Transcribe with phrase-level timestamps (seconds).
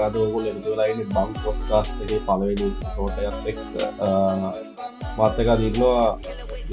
[0.00, 3.58] අදගොල තුරයින බං පොස්කාස්ගේ පලවෙනි තෝටයත් එක්
[5.16, 6.06] මත්තක දින්නවා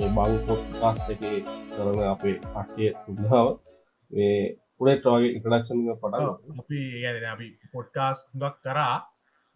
[0.07, 1.21] බං පොස්කාස් එක
[1.69, 3.47] කරන අපේ කට්ටිය සුද්දාව
[4.13, 4.39] මේ
[4.77, 6.15] පුඩේ ට්‍රෝගේ ඉටඩක්ෂන් පට
[6.55, 8.95] අපි ගැන අපි පොඩ්කාස් ගක් කරා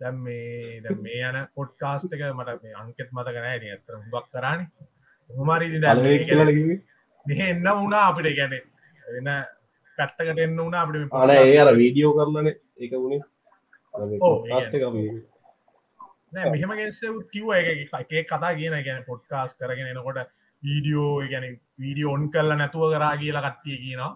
[0.02, 3.48] දැම් මේ මේ යන පොඩ්කාස්ට එක මට මේ අංකෙත් මත කරන.
[3.48, 4.62] ඇතර ගක් කරන්න
[5.30, 5.68] හොමරි
[7.26, 8.54] මෙ එන්න වුණා අපිට ගැන
[9.08, 9.30] වෙන
[9.98, 12.48] පැත්තකට එන්න වුණ අපිට අන ඒ අර වීඩියෝ කරලන.
[12.80, 13.22] එක වුණේ.
[16.34, 17.50] මෙහම ගෙසේ කිව්ව.
[17.54, 20.20] එක කතා කියන ගැන පොඩ්කාස් කරගෙන එනකොට
[20.64, 21.46] වීඩියෝ ගැන
[21.80, 24.12] වීඩියෝ ඔන් කල්ල නැතුව කරා කියලා කට්ටිය කියනවා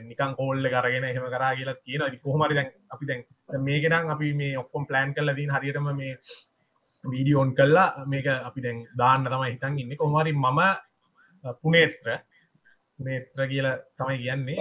[0.00, 3.20] නිකන් කෝල්ල කරගෙන එහෙම කරා කියලා කියන කොහමරි දැන් අපි දැන්
[3.66, 6.14] මේකනම් අපි මේ ඔක්කොම් ප්ලෑන් කල්ල දීන් හරියටම මේ
[6.94, 9.96] වීඩියෝන් කල්ලා මේක අපි දැන් දාන්න තමයි හිතන් ඉන්න.
[9.96, 10.60] කොහමරි මම
[11.62, 12.08] පුනේත්‍ර
[12.98, 14.56] නේත්‍ර කියලා තමයි කියන්නේ.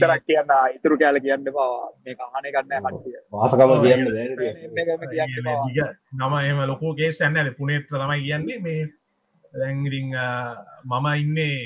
[0.00, 1.70] තරක් කියන්න ඉතුරු කෑල කියන්න පවා
[2.04, 2.82] මේ කහන ගන්න
[3.32, 4.04] වාසකම කියන්න
[6.18, 8.58] නම එම ලොකෝ කේස් ඇන්න ඇද පුනේත්‍ර තමයි කියන්නේ.
[8.66, 8.82] මේ
[9.54, 10.08] දැංගරිං
[10.84, 11.58] මම ඉන්නේ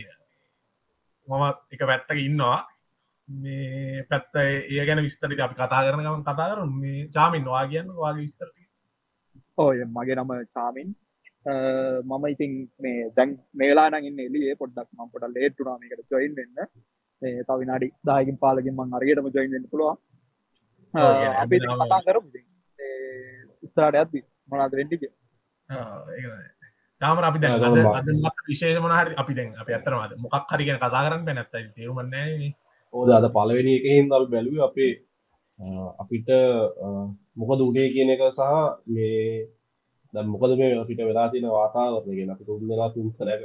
[1.29, 2.59] මම එක පැත්තක ඉන්නවා
[3.29, 7.93] මේ පැත්ත ඒ ගැන විස්තරිට අපි කතා කරන ගමන් කතා කරු මේ චාමින් වා කියන්න
[7.97, 8.49] වාගේ විස්තර
[9.59, 10.89] ඕය මගේ නම චාමින්.
[12.05, 14.89] මම ඉතින් මේ දැන් මේලා නගන්න එලිය පොඩ්ඩක්.
[14.97, 16.69] ම පොට ලේට්ටුනාමකට ජොයින් වෙන්න.
[17.23, 19.99] මේ තව විනාඩි දායකින් පාලකින් මං අරයටම ජොයින් වෙන්න පුළුවන්.
[21.43, 22.21] අපි කතා කරු
[23.63, 25.03] ඉස්තරට ඇත්ති මොනාද වෙන්ටික
[27.01, 27.53] තාම අපි දැ
[28.49, 32.55] විශේෂ මනහරි අපි දැන් අප ඇතරමද මොකක් හරිගෙන කතා කරන්න පැනැත්ත තේරුමන්නේ
[32.95, 34.95] ඕද අද පලවෙනි එකහින් දල් බැලුව අපේ
[35.99, 36.29] අපිට
[37.37, 38.43] මොකද උඩේ කියන එක සහ
[38.87, 39.19] මේ
[40.15, 43.43] දැ මොකද මේ අපිට වෙලා තින වාතාවරගෙන අපි තුන් දෙනා තුන් කරක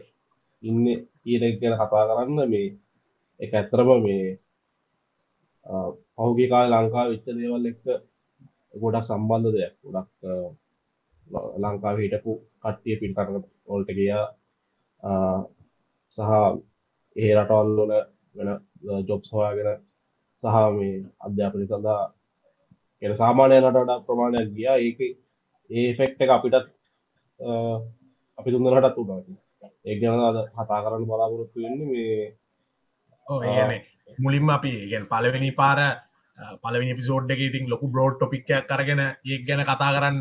[0.64, 0.86] ඉන්න
[1.22, 2.70] කියනෙක් ගැන කතා කරන්න මේ
[3.40, 4.26] එක ඇත්තරම මේ
[6.16, 7.86] පහුගේ කාල ලංකා විච්ච දේවල් එක්ක
[8.74, 9.74] ගොඩක් සම්බන්ධ දෙයක්.
[9.84, 10.12] ගොඩක්
[11.64, 12.32] ලංකාව හිටපු
[12.62, 13.36] කට්ටිය පිටකරන
[13.68, 14.26] ඔල්ට ගියා.
[16.18, 16.32] සහ
[17.16, 17.92] ඒ රටවල්ලොල
[18.36, 18.50] වෙන
[18.84, 19.70] ජොබ්ස් හොයාගෙන
[20.44, 20.96] සහ මේ
[21.26, 22.04] අධ්‍යාපනය සඳහා
[23.02, 24.78] එ සාමානය නටට ප්‍රමාණයක් ගියා.
[24.80, 25.00] ඒක
[25.70, 26.68] ඒ ෆෙක්ට එක අපිටත්
[28.38, 29.12] අපි තුන්දරටත් උඩ
[29.86, 32.34] ඒ ගැන අද කතා කරන්න බලාපොරොත්තු වෙන්න මේ
[34.20, 35.80] මුලින්ම අපි ගැන් පලවෙනි පාර
[36.64, 40.20] පලවනි පිසෝඩ් එක ඉතින් ලොකු බ්‍රෝඩ් ටොපික්යක් කරගෙන ඒ ගැන කතා කරන්න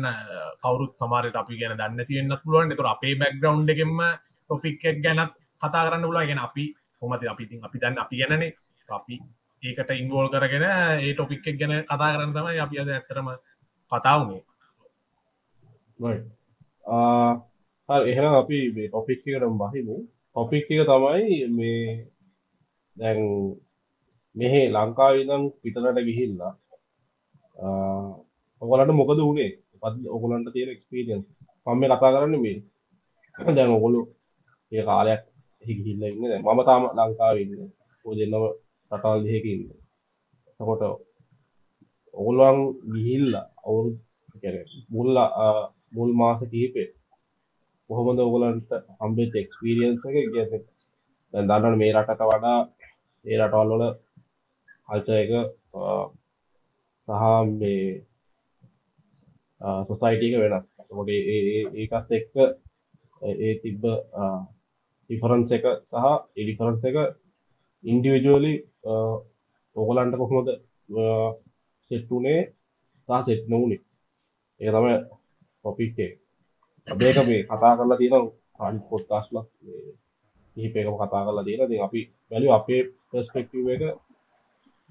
[0.63, 2.75] කවරුත් සමාරයට අපි ගැන දන්න තියෙන්න්න පුළුවන්.
[2.77, 3.93] තුර අපේ බැක්ග්‍රවන්් එකෙම
[4.49, 6.65] ටොපික්ක් ගැනත් කතා කරන්න පුලා ගැන අපි
[7.03, 8.51] හොමති අපිතින් අපි දන්න අපි ගැනනේ.
[8.89, 9.15] අපි
[9.63, 13.27] ඒකට ඉංගෝල් කරගෙන ඒ ටොපික් එක් ගැන කතා කරන්න තමයි අපි අද ඇත්තරම
[13.91, 14.41] කතාවුනේ
[17.89, 19.95] එහෙනම් අපි මේ ටොපික් එකටම බහිමු.
[20.31, 21.83] ටොපික් එක තමයි මේ
[22.97, 23.19] දැන්
[24.35, 26.53] මෙහෙ ලංකාවිදම් පිටරට ගිහිල්ලා
[28.61, 29.51] ඔගලට මොකද වනේ?
[29.81, 31.25] පත් ඔගලන්ට තියෙන එක්ස්පීරියන්ස්
[31.65, 32.63] පම්ම කතා කරන්න මේ.
[33.55, 34.01] දැන් ඔගොලු
[34.71, 35.23] ඒ කාලයක්
[35.65, 36.41] හිගිහිල්ල ඉන්න.
[36.41, 37.71] මම තාම ලංකාවන්න
[38.05, 38.43] ඕ දෙන්නම
[38.91, 39.63] රටල් දෙහකින්න
[40.59, 40.83] සකොට
[42.13, 42.59] ඔගොල්වන්
[42.91, 43.29] ගිහිල්ල
[43.61, 43.89] අවුරු
[44.89, 45.17] මුල්ල
[45.91, 46.89] මුල් මාස කීපේ
[47.89, 48.69] කොහොමද ඔගලන්ට
[48.99, 50.45] හම්බෙත් එක්ස්පිරියන්ස එක කිය
[51.33, 52.59] දන්නට මේ රටට වඩා
[53.25, 53.83] ඒ රටවල්වල
[54.87, 55.31] කල්ච එක
[57.07, 57.85] සහ මේ
[59.83, 60.65] සොසයිටක වෙනස්.
[60.89, 62.33] කොට ඒකත් එක්ක
[63.21, 63.83] ඒ තිබ්බ
[65.13, 66.97] ඩිෆරන්ස එක සහ එඩිෆරන්ස එක
[67.83, 68.53] ඉන්ඩිවිජුවලි
[69.75, 70.49] ඔගලන්ට කොහොමද
[71.91, 72.41] සෙට්ටුනේ
[73.09, 73.81] සහ සෙට් නොවනේ.
[74.61, 74.87] ඒ තම
[75.65, 76.11] පොපික්ේ
[76.87, 78.25] අදේක මේ කතා කරලා තියෙන
[78.59, 79.37] අනි පොත්කාස්ල
[80.57, 83.83] හිපේක කතා කරලා තියෙන ති අපි වැලි අපේ පස්පෙක්ටව එක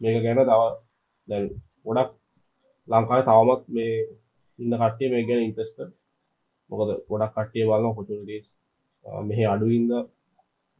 [0.00, 0.62] මේක ගැන තව
[1.28, 1.44] දැන්
[1.84, 2.10] ගොඩක්
[2.88, 3.94] ලංකායි තවමත් මේ
[4.58, 5.78] ඉන්න කට්ටිය මේ ගැන ඉන්ටස්ට
[6.70, 8.48] මොකද ගොඩක් කට්ටිය බලන්න පොචුනටස්
[9.22, 9.92] මෙහ අඩුවින්ද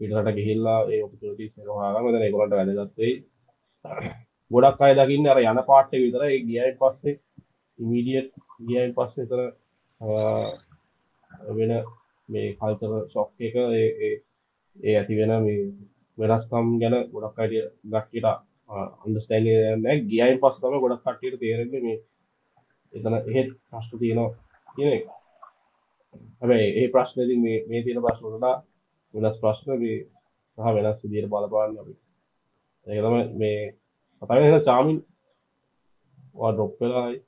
[0.01, 3.15] පිටට ගිහිල්ලා ඒ ඔපචනටස් හාගම ද කොලට වැදගත්වෙයි
[4.51, 7.21] ගොඩක් අය දකින්න අර යන පාට්ට විතර ගියයි පස්සේ
[7.79, 9.43] ඉමීඩියට් ගියයින් පස්සේ තර
[11.51, 11.73] වෙන
[12.29, 14.15] මේ කල්තර ශොක් එක ඒ
[14.93, 15.61] ඇති වෙන මේ
[16.19, 18.27] වෙනස්කම් ගැන ගොඩක් අයිට ගක්ට
[18.71, 21.99] අන්ඩස්ටෑන් නෑ ගියයින් පස් තම ගොඩක් කට්ටියට තේරෙද මේ
[22.93, 24.31] එතන එහෙත් ප්‍රශ්ට තියෙනවා
[24.75, 25.05] කියන එක.
[26.39, 28.47] හැබැයි ඒ ප්‍රශ්නති මේ තියෙන ප්‍රශ්නට
[29.15, 29.71] වෙනස් ප්‍රශ්න
[30.59, 31.95] සහ වෙනස් විදියට බලපාන්න අපි
[32.87, 33.59] ඒතම මේ
[34.23, 34.99] කතම චාමින්
[36.35, 37.19] ඩොප්පලායි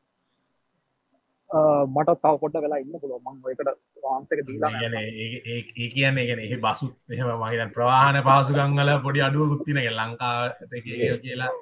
[1.87, 3.69] මට තව පොට වෙලා ඉන්න පුළුව මං එකට
[4.03, 5.03] වහන්සක දීලා
[5.47, 10.75] ඒ කියන්නේ ගැන එහි බසුත් එහෙම මහිතන් ප්‍රවාහන පාසුගංගල පොඩි අඩුව ගුත්තිනක ලංකාවට
[11.23, 11.53] කියලා.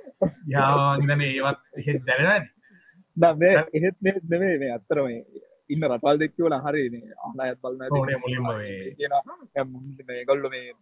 [0.49, 2.49] යාවාගන ඒවත් එහෙත් දැනෙන
[3.17, 5.07] නෑ, මේ එහෙත් මේ නෙමේ මේ අත්තරම
[5.73, 7.59] ඉන්න රටවල් දෙක්කවල හරිනේ අහලා ඇත්
[8.99, 9.13] කියන
[10.27, 10.73] ගොල්ල මේ?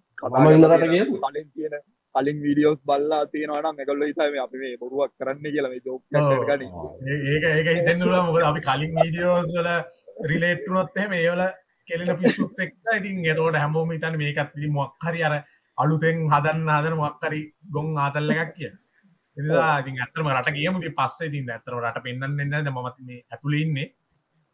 [1.24, 1.74] කලින් තියෙන
[2.14, 6.02] කලින් වීඩියෝස් බල්ලා තියෙනවනම් මෙගොල්ල ඉසම අපි මේ බොරුවක් කරන්න කියලා මේ ජෝක්
[6.32, 6.44] ඔව්.
[6.50, 6.66] ගනි
[7.06, 9.70] ඒ- ඒක ඒක හිතෙන්නුලා මොකද අපි කලින් වීඩියෝස් වල
[10.26, 11.42] රිලේට්ටුනොත් එහෙම ඒවල
[11.88, 15.34] කෙලෙන පිස්සුත් එක්ක ඉතින් එතකොට හැමෝම හිතන්නේ මේකත් ඉතින් මොකක් හරි අර
[15.78, 17.40] අලුතෙන් හදන්න හදන මොකක් හරි
[17.70, 18.70] ගොන් ආතල් එකක් කිය.
[19.36, 23.62] එනිසා ඉතින් ඇත්තටම රට ඉතින් පස්සේ ඉතින් ඇත්තටම රට පෙන්වන්න දෙන්නේ නැහැ මමත් මේ ඇතුලේ
[23.62, 23.88] ඉන්නේ.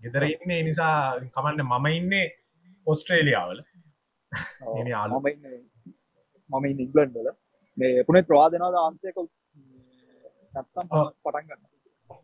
[0.01, 0.95] ගෙදර ඉන්නේ ඒ නිසා
[1.35, 2.27] කමන්නේ මම ඉන්නේ
[4.95, 5.45] අලු- මම ඉන්න
[6.51, 7.29] මම ඉන්න ඉංගලන්ඩ් වල.
[7.79, 9.17] මේ පුනේ ප්‍රවාදනාද අන්සයක
[10.55, 11.07] නැත්තම් ඔව්.
[11.25, 11.61] පටන් ගන්න.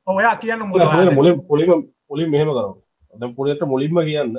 [0.06, 0.80] ඔව් ඔයා කියන්න මුල
[1.48, 1.70] පුලිම
[2.08, 2.70] පුලින් මෙහෙම කරව
[3.12, 4.36] ද පුලට මුලින්ම කියන්න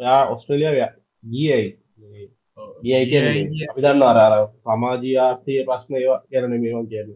[0.00, 0.92] ඔයා ඔස්ට්‍රේලියාව
[1.24, 1.58] ගියයි
[2.82, 7.10] ගියයි කිය අපි දන්න අරර සමාජී ආර්ථය ප්‍රශ්න ඒවා කියරන මේවා කියන්න.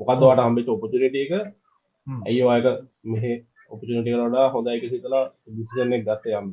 [0.00, 1.32] මොකදවට හම්බිච උපචරටක
[2.06, 2.20] හ්ම්.
[2.26, 2.66] ඇයි අයක
[3.04, 3.24] මෙහ
[3.74, 5.24] ඔපචනටිකලට හොඳ එක සිතලා
[5.56, 6.48] දිසිසනෙක් ගත්ත යම්.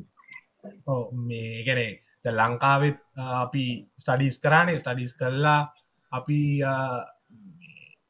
[0.86, 3.64] ඔව්, මේ ගැන ලංකාවෙත් අ, අපි
[3.98, 4.78] ස්ටඩිස් කරානේ.
[4.82, 5.60] ස්ටඩිස් කරලා
[6.12, 6.74] අපි අ,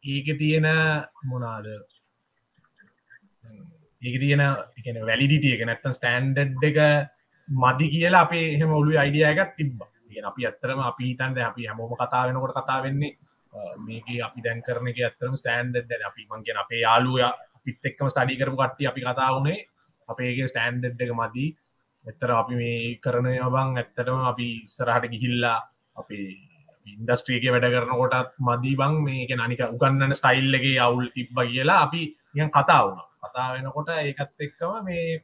[0.04, 0.66] ඒක තියෙන
[1.24, 1.66] මොනාද
[4.02, 4.40] ඒක තියෙන
[4.78, 6.78] එකන වැලිඩිටිය එක නැත්තන් ස්ටන්ඩඩ් එක
[7.48, 9.78] මදි කියලා අපේ එහෙම ඔලු අයිඩියයකත් තිබ්බ.
[10.12, 13.16] ගෙන අපි ඇත්තරම අපි හිතන්ද අපි හැමෝම කතා වෙනකොට කතා වෙන්නේ
[13.86, 17.22] මේක අපි දැන් කරන එක ඇත්තරම ස්ටන්ඩ් අපි මංගෙන අපේ යාලුය
[17.64, 19.66] පිත් එක්කම ස්ටඩි කරපු කට්ටි අපි කතා වුණේ.
[20.08, 21.50] අපේගේ ස්ටන්ඩ් එක මදී.
[22.04, 25.58] එත්තර අපි මේ කරන බං ඇත්තටම අපි ඉස්සරහට ගිහිල්ලා
[25.96, 26.18] අපි
[26.86, 32.02] ඉන්ඩස්ට්‍රියක වැඩ කරනකොටත් මදී බං මේක අනික උගන්නන ස්ටයිල්ලගේ අවුල් තිබ්බ කියලා අපි
[32.34, 33.02] නියන් කතා වුණ.
[33.22, 35.22] කතා වෙනකොට ඒකත් එක්කම මේ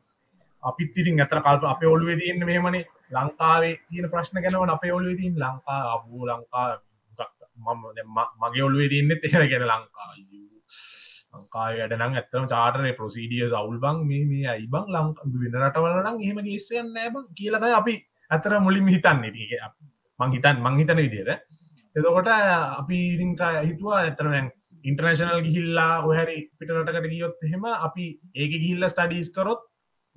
[0.62, 2.84] අපිත් ඉතින් ඇතර කල්ප අප ඔලුවේ තියන්න මෙහෙමනේ.
[3.10, 6.66] ලංකාවේ තියෙන ප්‍රශ්න ගැනව අපේ ඔලුවේ තින් ලංකා අබූ ලංකා
[7.58, 9.66] මම දැන් ම- මගේ ඔලුවේ තියන්නෙත් එහ ගැන
[11.34, 11.86] ලංකා අයියෝ.
[11.86, 16.90] ලංකාවේ වැඩනම් ඇත්තම චාටරය ප්‍රසිඩිය සවුල් බං මේ මේ අයිබං ලංක වෙන රටවලනම් එහෙම ගේස්සයන්න
[16.96, 17.94] නෑබං කියලද අපි
[18.30, 19.30] ඇතර මුලින් හිතන්නේ.
[19.30, 19.52] ටික
[20.20, 21.32] මං හිතන් මං හිතන විදියට
[21.96, 22.30] එතකොට
[22.80, 24.50] අපි ඉරින්ට හිතුවා ඇතරන
[24.84, 29.60] ඉන්ටර්නශනල් ගිහිල්ලා ඔහැරි පිටරටකට ගියොත් එහෙම අපි ඒක ගිහිල්ල ස්ටඩීස් කරොත්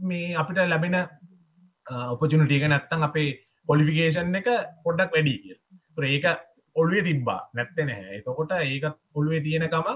[0.01, 0.97] මේ අපිට ලැබෙන
[2.13, 3.29] ඔපචනටියක නැත්තන් අපේ
[3.67, 4.49] පොලිෆිකේෂන් එක
[4.85, 5.55] පොඩ්ඩක් වැඩි කිය
[6.09, 6.25] ඒක
[6.75, 7.41] ඔල්ුවේ තිබ්බා.
[7.55, 8.17] නැත්ත නැහැ.
[8.19, 9.87] එතකොට ඒකත් ඔල්ුවේ තියෙනකම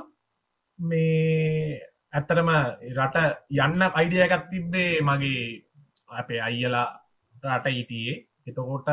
[0.80, 1.80] මේ
[2.14, 2.50] ඇත්තරම
[2.96, 3.18] රට
[3.58, 5.46] යන්න අයිඩියකත් තිබ්බේ මගේ
[6.14, 6.88] අපේ අයියලා
[7.44, 8.16] රට ඉටියේ
[8.48, 8.90] එතකොට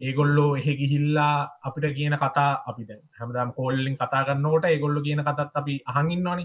[0.00, 5.50] ඒගොල්ලෝ එහෙ ගිහිල්ලා අපිට කියන කතා අපි දැන් හැමදාම කෝල්ලින් කතා කරන්නකොට ඒගොල්ලු කියන කතත්
[5.54, 6.44] අපි අහඟින්නවානි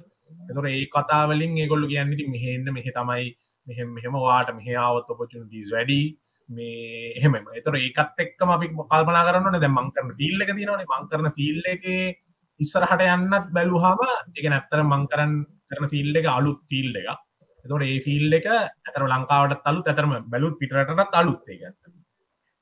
[0.50, 3.26] එතොර ඒ කතාවලින් ඒගොල්ලු කියන්නති මෙහෙන්න මෙහෙ තමයි
[3.68, 6.02] මෙහෙම මෙහෙම වාට මෙහාවත් ඔපචුනටස් වැඩි.
[6.50, 11.62] මේ එහෙම එතර ඒකත් එක්කම අපි කල්පනා කරන්න දැ මංකරන ෆිල්ල එක තිනවන මංකරන ෆිල්ල
[11.68, 11.84] එක
[12.60, 14.02] ඉස්සරහට යන්නත් බැලුහම
[14.38, 15.36] එක නැත්තර මංකරන්
[15.70, 17.08] කරන ෆිල්ඩ එක අලුත් ෆිල්ඩ එක
[17.66, 21.64] එතොට ඒ ෆිල්ඩ එක ඇතර ලංකාවට තලු ඇතරම බැලුත් පිටරට අලුත් එක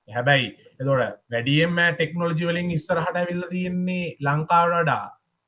[0.08, 0.48] හැබැයි
[0.80, 5.04] එතොට වැඩියම ටෙක්නෝලජි වලින් ඉස්සරහට විල්ල තියෙන්නේ ලංකාවඩා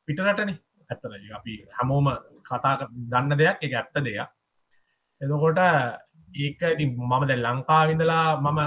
[0.07, 0.51] පිටරටන.
[0.89, 2.07] ඇත්තර අපි හැමෝම
[2.45, 4.29] කතා කර- දන්න දෙයක් එක ඇත්ත දෙයක්.
[5.21, 5.59] එතකොට
[6.35, 8.59] ඒක ඉතින් මම දැ ලංකාවිඳලා මම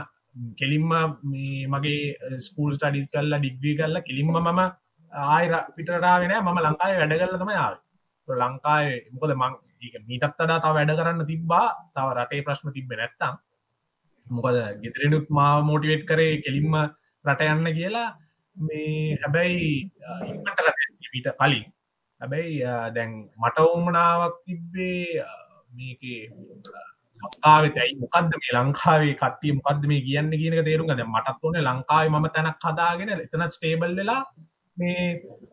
[0.58, 0.90] කෙලින්ම
[1.30, 4.60] මේ මගේ ස්කූල් ටඩිස් කල්ලා ඩිග්‍රී කරලා කෙලින්ම මම
[5.12, 5.46] ආය
[5.76, 7.74] පිටරාවෙන මම ලංකායි වැඩ කරල තම යාව
[8.28, 11.66] ලංකායි මොකද මං ඒක මීටත් අඩා තව වැඩ කරන්න තිබ්බා.
[11.94, 13.34] තව රටේ ප්‍රශ්න තිබ්බ නැත්තම්.
[14.26, 16.74] මොකද ගෙතරෙනුත් මා මෝටිවේට් කරේ කෙලින්ම
[17.24, 18.08] රට යන්න කියලා.
[18.56, 19.68] මේ හැබැයි
[20.30, 21.64] ඉක්මට රට පිට කලින්.
[22.20, 23.12] හැබැයි අ, දැන්
[23.42, 25.30] මට උමනාවක් තිබ්බේ අ,
[25.76, 26.20] මේකේ
[27.20, 27.94] ලංකාවේ ඇයි?
[28.02, 29.52] මොකක්ද මේ ලංකාවේ කට්ටිය?
[29.58, 34.20] මොකක්ද මේ කියන්න කියනක තේරුම් ගද මටත් ඕනේ ලංකාවේ මම තැනක් හදාගෙන එතනත් ස්ටේබල් වෙලා
[34.78, 35.04] මේ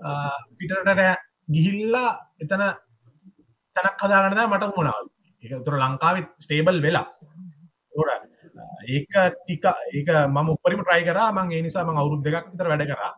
[0.02, 0.10] අ,
[0.58, 1.02] පිටරට
[1.54, 2.12] ගිහිල්ලා
[2.44, 2.64] එතන
[3.76, 5.04] තැනක් හදාගනද මට උමනාව
[5.44, 7.06] එක තුර ලංකාවේ ස්ටේබල් වෙලා.
[7.94, 8.10] තොර
[8.88, 9.64] ඒක ටික
[9.94, 11.30] ඒක මම උපරිම ට්‍රයි කරා.
[11.32, 13.12] මං ඒ නිසා මං අවුරුද් දෙකක් විතර වැඩ කරා.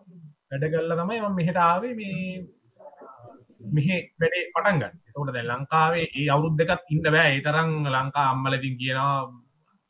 [0.50, 2.46] වැඩ කල්ල තමයි මම මෙහෙට ආවේ මේ
[3.76, 4.96] මෙහෙ වැඩේ පටන් ගන්න.
[5.14, 7.30] තෝට දැ ලංකාවේ ඒ අවුරුද් දෙකත් ඉන්න බෑ.
[7.36, 9.16] ඒ තරං ලංකා අම්මලතින් කියනවා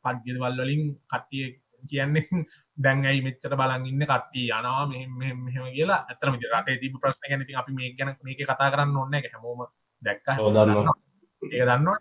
[0.04, 1.46] පඩ්ගෙදවල් වලින් කට්ටිය
[1.90, 2.24] කියන්නේ
[2.78, 4.02] දැන්ඇයි මෙච්චර බලන් ඉන්න?
[4.04, 4.86] කට්ටිය යනවා.
[5.18, 5.38] මෙහෙම
[5.74, 6.00] කියලා.
[6.10, 9.60] ඇතරම රටේ තිබ ප්‍රශ්න ගැනති අපි මේ ගැන මේක කතා කරන්න ඔන්න එක හැමෝම
[10.02, 10.26] දැක්ක.
[11.42, 11.98] ඒක දන්නවා.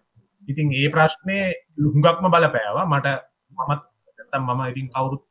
[0.48, 1.38] ඉතින් ඒ ප්‍රශ්නය
[1.78, 2.86] ලුහුගක්ම බලපෑවා.
[2.88, 3.08] මට
[3.52, 3.82] මමත්
[4.18, 5.24] නැත්තම් මම ඉතින් කවුරුත්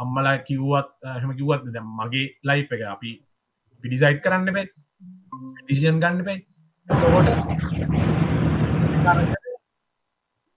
[0.00, 0.88] අම්මලා කිව්වත්
[1.20, 3.10] හම කිව්වත් දැ මගේ ලයි් එක අපි
[3.84, 4.66] පිඩිසයිට් කරන්න බෑ.
[5.62, 6.38] ඩිසිෂන් ගන්න බෑ.
[6.88, 7.28] එතකොට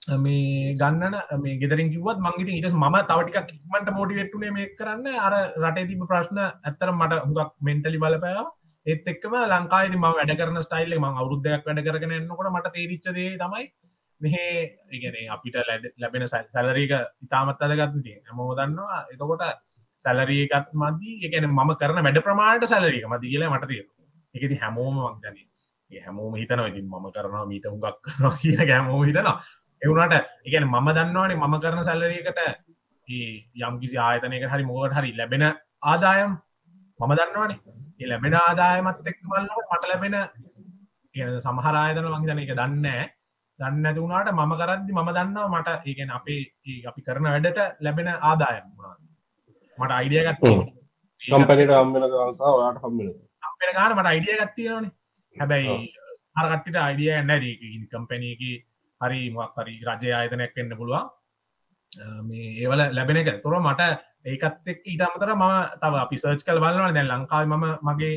[0.08, 5.08] මේ ගන්නන මේ ගෙදරින් කිවත් මංගට ඉට ම තවටික කික්මට මෝටිවෙට්ටුනේ මේ කරන්න.
[5.26, 5.34] අර
[5.64, 8.46] රටේ තිබ ප්‍රශ්න ඇත්තර මට හුඟක් මෙන්ටලි බලපෑ
[8.86, 13.66] ඒත් එක්කම ලංකායි ම වැඩ කරන ස්ටයිල්ල ම අවුද්ධයක් වැඩ කරන එන්නකොට මට තේරිච්චදේ තමයි
[14.22, 14.36] මෙහ
[14.92, 16.94] ඉගෙන අපිට ලැඩ ලැබෙන සැලරීක
[17.26, 19.44] ඉතාමත් අදගත්ති හැමෝ දන්නවා එතකොට
[20.06, 21.18] සැලරීකත් මදී.
[21.28, 23.84] එකන මම කරන වැඩ ප්‍රමාණට සැලරීක මති කියල මට තිය
[24.36, 25.38] එකති හැමෝම වක්දන
[25.92, 29.36] හැමෝම හිතන ඉතින් මම කරනවා මීට හුඟක් කරනවා කියන ගැමෝ හිතනවා.
[29.82, 30.16] එවුණට
[30.46, 32.40] එකන මම දන්නවානේ මම කරන සැල්ලරකට
[33.62, 35.44] යම් කිසි ආයතනයක හරි මෝකට හරි ලැබෙන
[35.84, 36.32] ආදායම්
[37.00, 37.60] මම දන්නවානේ.
[38.04, 40.16] ලැබෙන ආදායමත් එක් මල්ලට මට ලැබෙන
[41.42, 42.88] සමහරායතන වංහිතන එක දන්න
[43.60, 46.42] දන්න ඇතිවුණට මම කරද්දි මම දන්නවා මට ඒකෙන් අපේ
[46.86, 48.66] අපි කරන වැඩට ලැබෙන ආදායම්
[49.78, 50.44] මට අයිඩිය ගත්ත
[51.22, 52.84] කම්පැනිට අම්මෙන ගසා ඔයාට
[53.44, 54.92] අපෙන ගාන මට අයිඩිය ගත්තියනේ
[55.36, 55.78] හැබැයි
[56.36, 58.58] අරකට්ට අයිඩිය නැදී කම්පැනීගේ
[59.02, 61.10] හරි මොක්හරි රජය ආයතනයක් වෙන්න පුළුවන්.
[62.24, 63.42] මේ ඒවල ලැබෙන එක.
[63.44, 63.82] තොර මට
[64.26, 65.46] ඒකත් එක් ඊට අමතර ම
[65.82, 68.14] තව අපි සර්ච් කල් බලන්න දැන් ලංකාව ම මගේ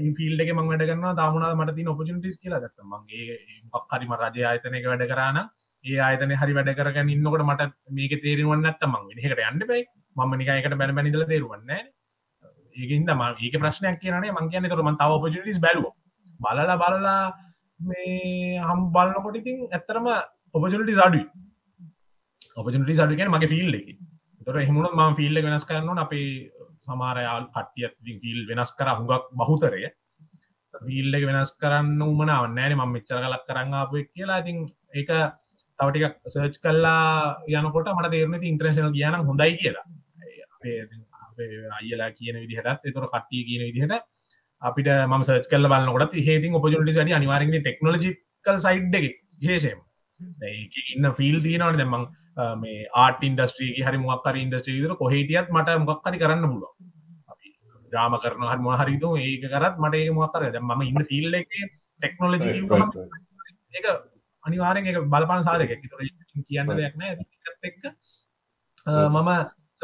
[0.00, 3.38] ඉන්ෆිල්ඩක මං වැඩ කරන්න තාමුණද මට තින ඔපචිටිස් කියලා දත්ත මගේ
[3.92, 5.42] හරිම රජය ආයතනයක වැඩ කරන්න
[5.84, 9.84] ඒ ආයතන හරි වැඩ කරගන්න ඉන්නකොට මට මේක තේරවන්න ඇත්ත මං එකට යන්න බයි
[10.16, 11.72] ම නිකයකට බැන බැනිදල තේරුවන්න
[12.76, 15.92] ඒකන්ද ම ඒක ප්‍රශ්නයක් කියනේ මං කියන තොරම තව ඔපචිටිස් බැලුව.
[16.40, 17.32] බලලා බලලා
[17.84, 20.06] මේ හම් බලන්නකොට ඉතින් ඇත්තරම
[20.54, 21.24] ඔපචනටි අඩුයි
[22.56, 23.86] ඔපචනටි සඩුකෙන් මගේ ෆිල් එක.
[24.46, 26.28] තොර එහමුණ ම ෆිල්ල වෙනස් කරන්න අපේ
[26.86, 29.82] සමාරයාල් කට්ටියත් ෆිල් වෙනස් කර හුඟක් බහුතරය.
[30.74, 34.40] ෆිල්ල වෙනස් කරන්න උමනාව නෑන ම මෙච්චර කලක් කරන්න අප කියලා.
[34.42, 34.58] ඉතින්
[34.94, 35.10] ඒක
[35.78, 37.02] තවටික සර්ච් කල්ලා
[37.52, 39.86] යනකොට මට තේරන ඉන්ට්‍රේශනල් කියන හොඳයි කියලා.
[41.78, 42.84] අයලා කියන විදිහටත්.
[42.84, 44.13] එතොර කට්ටිය කියන විදිහට
[44.64, 49.06] අපිට ම සර්ච් කල බලන්නකොට හේති ඔපජනටි ට අනිවාරගෙන ටෙක්නෝජිකල් සයිඩ් එක
[49.36, 49.80] විශේෂයම
[50.94, 52.06] ඉන්න ෆිල් දීනවන දෙමං
[52.58, 56.72] මේ ආට ඉන්ඩස්ට්‍රී හරි මොක්කර ඉන්ඩස්ට්‍රීර කොහේටියත් මට මොක්කරි කරන්න පුළුව
[57.92, 61.48] ්‍රාම කරන හරි මහරිතු ඒක කරත් මට ඒ මොක්කර ද ම ඉන්න ෆිල් එක
[62.02, 62.56] ටෙක්නෝලජි
[63.74, 63.86] එක
[64.44, 65.72] අනිවාරෙන් එක බලපන සාධක
[66.48, 67.14] කියන්න දෙයක් නෑ.
[67.62, 67.84] එක්ක
[68.86, 69.30] මම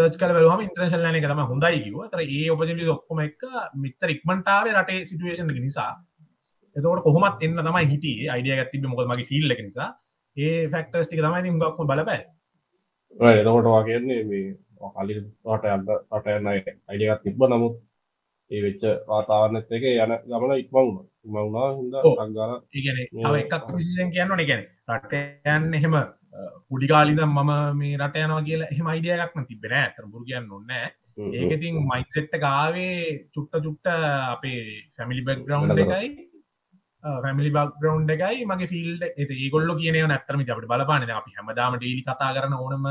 [0.00, 3.42] සර්ච් කල බලහම ඉන්ට්‍රේශල් ලන කරම හොඳයි කිව තර ඒ ඔපජලි ඔක්කොම එක
[3.78, 5.90] මිතර ඉක්මටාවේ රටේ සිටුවේෂන් නිසා
[6.76, 8.28] එතකට කොහොමත් එන්න තමයි හිටිය.
[8.28, 9.90] අයිඩිය ගත්තිබ මොකද මගේ ෆිල්ල නිසා.
[10.36, 12.20] ඒ ෆෙක්ටර්ස් ටික තමයි ගක්ම බලපෑ
[13.36, 15.14] එතකොට වගේන්නේ මේ කලි
[15.46, 17.74] රට අන්න රටයන්න අයිඩියගත් තිබ්බ නමුත්
[18.50, 21.94] ඒ වෙච්ච වාතාවරණත් එක යන ගමන ඉක්මවුණ මවුණා හිද
[23.16, 25.98] තව එකක් විශෂන් කියන්න එකැන රටයන් එහෙම
[26.68, 32.34] පුඩිකාලිද මම මේ රට යනවා කියලා එහම අයිඩියයක්ම තිබෙන ඇතර බුර කියන්න ඔන්නෑ ඒකතින් මයිසෙට්ට
[32.38, 34.60] ගාවේ චුට්ට චුට්ට අපේ
[34.90, 36.10] සැමිලි බැක්ග්‍රවන්් එකයි.
[37.04, 39.02] පැමිලි බක්ග්‍රවන්් එකයි මගේ ෆිල්ඩ
[39.36, 42.84] ඒගොල්ල කියන නැතරම අපට බලපාන අපි හැමදාම ඩේලි කතා කරන ඕනම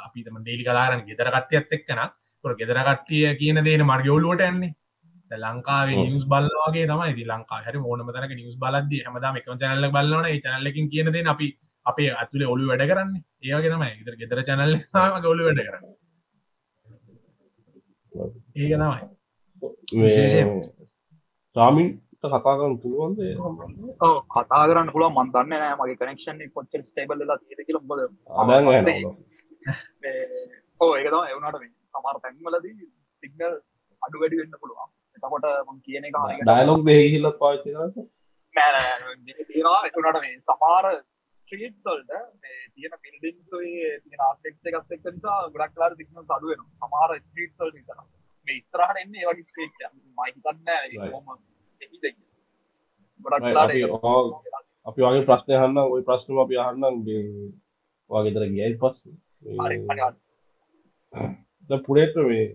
[0.00, 2.00] අපිතම ඩේලි කලාරන ගෙදර කට්ටියත් එක්කන
[2.44, 4.74] තොර ගෙදර කට්ටිය කියන දේන මර්ගවලුවට එන්නේ
[5.30, 7.26] ලංකාවේ නිියස් බලවාගේ තමයි.
[7.26, 11.48] ලංකා හරි ඕනම තනක නිියස් බලද හමදාම එක චනල්ල බලවන චනල්ලකින් කියන දේ අපි
[11.86, 13.10] අපේ ඇතුලේ ඔලු වැඩ කරන්න.
[13.48, 13.90] ඒවගේ තමයි.
[14.02, 14.72] ඉදර ගෙදර චැනල්
[15.26, 15.84] ගොලු වැඩ කරන්න.
[18.60, 19.00] ඒක තමයි.
[21.56, 23.18] සාමින්ට කතා කරන්න පුළුවන්ද
[24.34, 27.78] කතා කරන්න පුළුව මන්දන්න නෑ මගේ කනෙක්ෂන් කොච්චර ස්ටේබල්ලා තියෙද කියල
[28.42, 28.64] අදන්
[30.80, 32.74] ඕ ඒක තම එවුණට මේ සමාර තැන්වලදී
[33.22, 33.54] සිගනල්
[34.02, 34.88] අඩු වැඩි වෙන්න පුළුවන්.
[35.16, 37.90] එතකොට මං කියන එක ඩයිලොක් දෙහිල්ල පාචි තියෙනවා.
[39.88, 40.84] එතුනට මේ සමාර
[41.52, 42.10] ස්ට්‍රීට්සල්ට
[42.74, 48.00] තියෙන පිල්ඩින් තියෙන ආර්ටෙක් එකත් එක්ක නිසා ගොඩක් ලාර සිගනල් අඩු වෙන සමාර ස්ට්‍රීට්සල් තන
[48.46, 49.76] මේ ඉස්සරහට එන්නේ ඒ වගේ ස්ට්‍රීට්
[50.16, 50.68] මහිතන්න
[51.08, 51.26] හොම
[53.20, 53.70] ගොඩක් ලාර
[54.86, 56.96] අපි වගේ ප්‍රශ්නය හන්න ඔය ප්‍රශ්නම අපි අහන්නම්
[58.10, 58.96] වගේතර ගියයි පස්
[61.84, 62.46] පුරේට මේ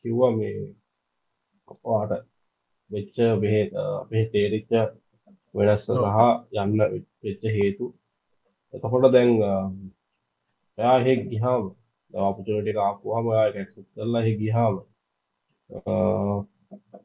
[0.00, 0.56] කිව්වා මේ
[1.84, 2.24] ඔයාට
[2.90, 4.72] වෙච්ච බෙහෙත් අපේ තේරිච්ච
[5.58, 5.92] වෙනස් සහ
[6.56, 6.78] යන්න
[7.22, 7.86] වෙච්ච හේතු.
[8.74, 9.30] එතකොට දැන්
[10.78, 11.64] එයා එහෙ ගිහාම
[12.12, 13.26] අපචනට ආපුහම
[13.66, 14.74] ක්සුත් කරලා හි ගිහාම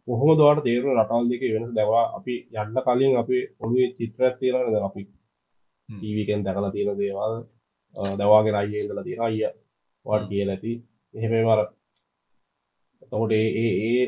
[0.05, 1.71] කොහොම දවාට තේරුණ රටවල් දෙක වෙනස්?
[1.71, 5.01] දැවා අපි යන්න කලින් අපි ඔළුවේ චිත්‍රයක් තියෙනද අපි
[5.89, 7.35] ටීවිකෙන් දැකලා තියෙන දේවල්.
[8.13, 9.51] දවාගෙන අයියඉදලා තියෙන අයිය
[10.05, 10.71] වාට කිය ඇති
[11.13, 11.61] එහෙම මර
[13.03, 14.05] තකොට ඒ ඒ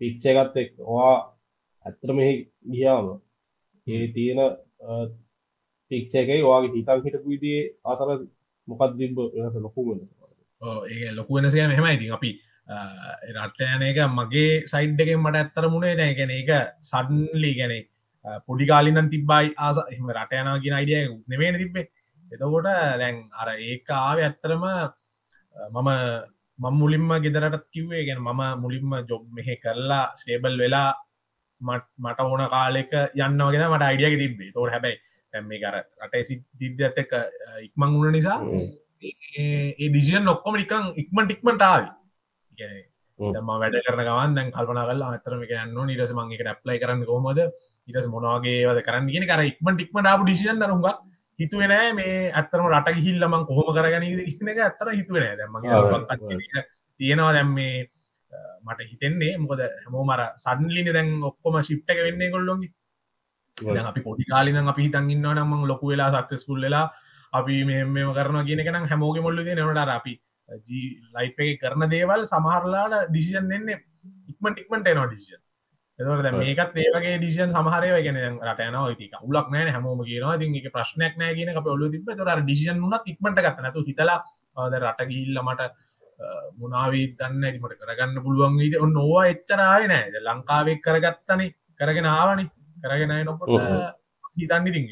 [0.00, 1.14] පික්ෂයගත් එක් වා
[1.86, 2.34] ඇත්තර මෙහි
[2.70, 3.06] ගියාම
[3.86, 4.40] ඒ තියෙන
[5.90, 8.08] පික්ෂයකයි වාගේ හිතන් හිටපු විදිේ අතර
[8.68, 10.00] මොකක් දිබ වෙනස ලොකුමෙන
[10.90, 12.30] ඒ ලොකු වෙනසය මෙහෙම ඉතින් අපි
[13.34, 16.14] රට්ටයන එක මගේ සයිඩ් එකෙන් මට ඇත්තර මුණේ නෑ.
[16.14, 16.50] ගැන එක
[16.82, 17.74] සඩන්ලි ගැන
[18.46, 21.86] පොඩි කාලින්න තිබ්බයි ආස එම රට යනා ගෙන අයිඩිය නෙවෙන තිබ්බේ.
[22.32, 22.66] එතකොට
[23.00, 24.64] දැන් අර ඒක ආව ඇත්තරම
[25.56, 25.90] මම
[26.58, 30.90] මම මුලින්ම ගෙදරටත් කිව්වේ ගැන මම මුලින්ම ජොබ් මෙහෙ කරලා ස්ටේබල් වෙලා
[31.60, 34.98] මට ඕන කාලෙක යන්නවගෙන මට අයිඩියක තිබේ තෝට හැබැයි
[35.34, 37.14] ඇම කර රට සිද්ධ ඇත එක
[37.68, 38.40] ඉක්මං වුණ නිසා
[39.02, 41.88] ඒ ඩිසියන් ඔක්කොම නිකං ඉක්මට ඉක්මට ආවි.
[43.18, 47.40] ම වැඩ කරන ගවන් දැන් කල්පන කල අතරම යන්න නිරස මංගේ ඇප්ලයි කරන්න කොමද
[47.88, 49.12] ඉටස් මොනවාගේවද කරන්න?
[49.14, 51.04] ගෙන කර ඉක්මට ඉක්මට ආපු ඩිසියන් රුගක්
[51.38, 54.08] හිතුවෙනෑ මේ ඇත්තරම රට ගිහිල්ලමං කොහොම කරගන
[54.52, 55.60] එක ඇත්තර හිතුවෙන දැම
[57.00, 57.32] තියෙනවා.
[57.36, 57.88] දැම් මේ
[58.66, 59.32] මට හිතෙන්නේ.
[59.38, 62.68] මොකද හැමෝ මර සඩන්ලින දැන් ඔක්කොම ශිප්ට එක වෙන්නේ කොල්ලොගි
[63.82, 66.86] අපි පොඩි කාලින අපි හිතන්ගන්න නම්ම ලොකු වෙලා සක්සස්කුල් වෙලා
[67.32, 70.14] අපි මෙම කරන කියනකනම් හැමෝග මොල්ලු නවට අපි
[71.16, 73.82] ලයි් එක කරන දේවල් සමහරලාට ඩිසිෂන් එන්නේ
[74.30, 75.42] ඉක්මට ඉක්මට එනවා ඩිසිෂන්
[75.98, 79.70] එතට මේකත් ඒවගේ ඩිසින් සමහරය ගෙන රටයන ති උලක් නෑ.
[79.70, 83.84] හැමෝම කියන ති එක ප්‍රශ්නයක් නෑ කියන අප ඔලු තිබ තර ඩිසින් වනත් ඉක්මට ගත්තනතු
[83.88, 84.18] හිතලා
[84.76, 85.70] රට ගිල්ල මට
[86.58, 90.22] මුණනාවී දන්න ඇතිමට කරගන්න පුළුවන් විද ඔන්න ඕවා එච්චරාව නෑ.
[90.26, 91.42] ලංකාවෙක් කරගත්තන
[91.80, 92.44] කරගෙන ආවනි.
[92.82, 93.50] කරගෙන නොකොට
[94.36, 94.86] හිතන්න ඉතින්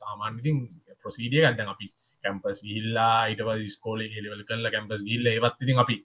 [0.00, 0.56] සාමාන්‍යතින්
[1.02, 1.86] ප්‍රසීඩිය ගත්තන් අපි
[2.24, 3.42] කැම්පස් ඉල්ලා ඉට
[3.74, 5.96] ස්කෝල හෙලවල් කල්ල කැම්පස් ගිල්ල ඒවත්තිතින් අපි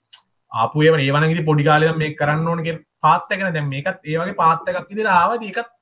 [0.52, 2.68] ආපුේ ඒවනගේ පොඩිකාලය මේ කරන්න ඕනක
[3.04, 5.42] පාත්තකන දැම් මේකත් ඒවගේ පාත්තකක් ඉදිර ආවද?
[5.52, 5.72] එකත්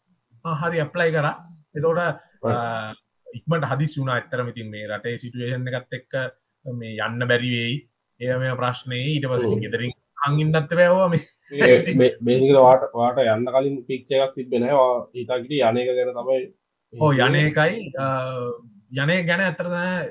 [0.63, 1.29] හරි අප්ලයි කර.
[1.75, 2.01] එතෝට
[3.39, 4.15] ඉක්මට හදිස් වුණ.
[4.17, 6.15] ඇත්තරමතින් මේ රටේ සිටුවේෂන් එකත් එක්ක
[6.67, 7.77] මේ යන්න බැරිවෙයි
[8.21, 9.95] ඒ මේ ප්‍රශ්නය ඊට පස ගෙදරින්
[10.25, 11.25] හංගින්දත්ත බැවා මේක
[12.59, 16.39] වාට වාට යන්න කලින් පික්ෂ එකක් තිබෙනවා ඉතාගට යනක ගැන තමයි
[16.93, 17.83] ඕ යන එකයි
[18.95, 19.69] යනේ ගැන ඇතර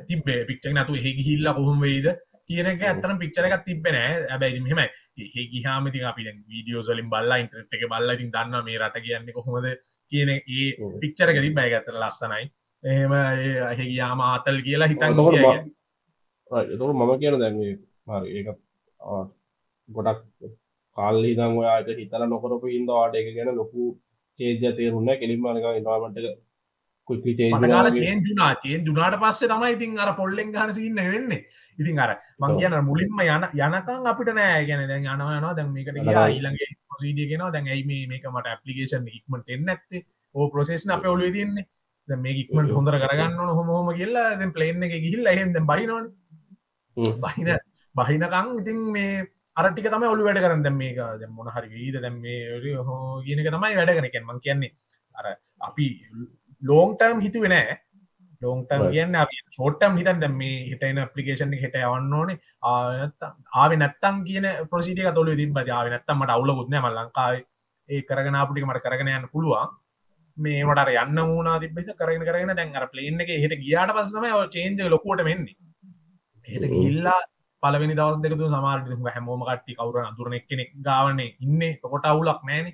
[0.08, 2.10] තිබේ පික්ෂක් නතු හෙ හිල්ල කොහොම වෙයිද
[2.48, 7.88] කියනක ඇතරම් පික්චර එකක් තිබෙන ඇබැයි මෙහෙම ඒ ගිහාමති අපි වීඩියෝ සලින් බල්ලා ඉන්ට්‍රට් එක
[7.90, 9.70] බල්ල ඉතින් දන්න මේ රට කියන්න කොහොමද
[10.12, 10.68] කියන ඒ
[11.02, 12.46] පික්චර එකති බැයි ඇතර ලස්සනයි.
[12.84, 15.18] එහෙම ඇහෙගයාම ආතල් කියලා හිතන්
[16.92, 17.36] මම කියන
[18.08, 18.44] දැන්වේ ඒ
[19.90, 20.24] ගොඩක්
[20.98, 23.92] කාල්ලි දං ඔයාට හිතල නොකරපු හින්ද වාට එක ගැන ලොකු
[24.40, 26.20] චේජ තේරුන්න කෙලින්මනක ඉන්වාමට
[27.08, 31.42] කුක්ලි පටකාල චේන්ජුනා චේන් දුනාට පස්සේ තමයි ඉතින් අර පොල්ලෙන් ගන සින්න වෙන්නේ.
[31.78, 34.64] ඉතින් අර මං කියන මුලින්ම යන යනකං අපිට නෑ.
[34.70, 39.74] ගැන දැන් යනවනවා දැන් මේකට ඊළගේ පොසිඩිය කියෙන දැන් ඇයි මේක මට ඇපලිකේෂන් ඉක්මට එන්න
[39.76, 41.68] ඇත්තේ ඕ ප්‍රසේස්න අප ඔලු තියන්නේ.
[42.08, 44.30] මේ ඉක්මට හොඳර කරගන්න හොම හොම කියලා.
[44.40, 46.10] දැන් පලේන් එක ගිහිල්ල එහෙද බයිනොන්
[46.98, 47.54] බහින
[47.96, 49.24] බහිනකං ඉතින් මේ
[49.58, 50.78] අරටික තම ඔලු වැඩ කරන්න.
[50.82, 50.98] මේක
[51.38, 54.72] මොන හරි වීද දැම් මේ හෝ කියනක තමයි වැඩ කරකෙන් මං කියන්නේ
[55.16, 55.26] අර
[55.70, 55.88] අපි
[56.62, 57.78] ලෝන්ටර්ම් හිතුව නෑ
[58.42, 62.40] ලෝන්ටර්ම් කියන්න අපි චෝට්ටම් හිතන් දැම් මේ හිටයින පපලිකේෂන් හිට යවන්න ඕනේ.
[62.64, 67.40] ආව නැත්තම් කියන ප්‍රසිටික තොල ඉතින් බ ආව නැත්තම් මට අවුල ගුත්න ම ලංකාව
[67.90, 69.70] ඒ කරගෙන අපිටි මට කරගෙන යන්න පුළුවන්.
[70.38, 74.26] මේ මට යන්න මූුණ තිබෙ කරගෙන කරගෙන දැන් අර පලේන්න එක හට ගියාට පස්සම
[74.56, 75.56] චේන්ජ ලොකුවට මෙන්නේ
[76.48, 77.20] හට ගිල්ලා
[77.64, 81.62] පලවෙනි දවස් දෙකතු සමාරට හැමෝම කට්ටි කවුර අතුරන කෙනෙක් ගාවන්නේ ඉන්න.
[81.84, 82.68] කොට අවුලක් නෑන.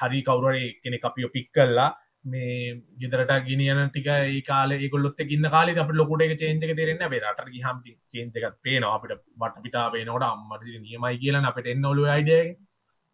[0.00, 1.88] හරි කවුරේ කෙනෙ අපියෝ පික් කල්ලා
[2.24, 4.08] මේ ගෙදරට ගෙනියන ටික
[4.46, 9.62] කාල ගොල්ලොත් ගන්න කාල අප ලොකොට එක චේන්ක තෙරෙන බේරට හම චේන්තකත් පේන අපිට වට
[9.64, 12.56] පිටා පේනවට අම්මට නියමයි කියලන අපට එන්න ඔලු අයිඩිය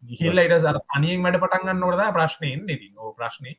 [0.03, 2.93] ගිහිල්ල ඉට සර අනියෙන් මට පටන්ගන්න නොද ප්‍රශ්නයෙන් ඉතින්.
[2.97, 3.51] ඕ ප්‍රශ්නය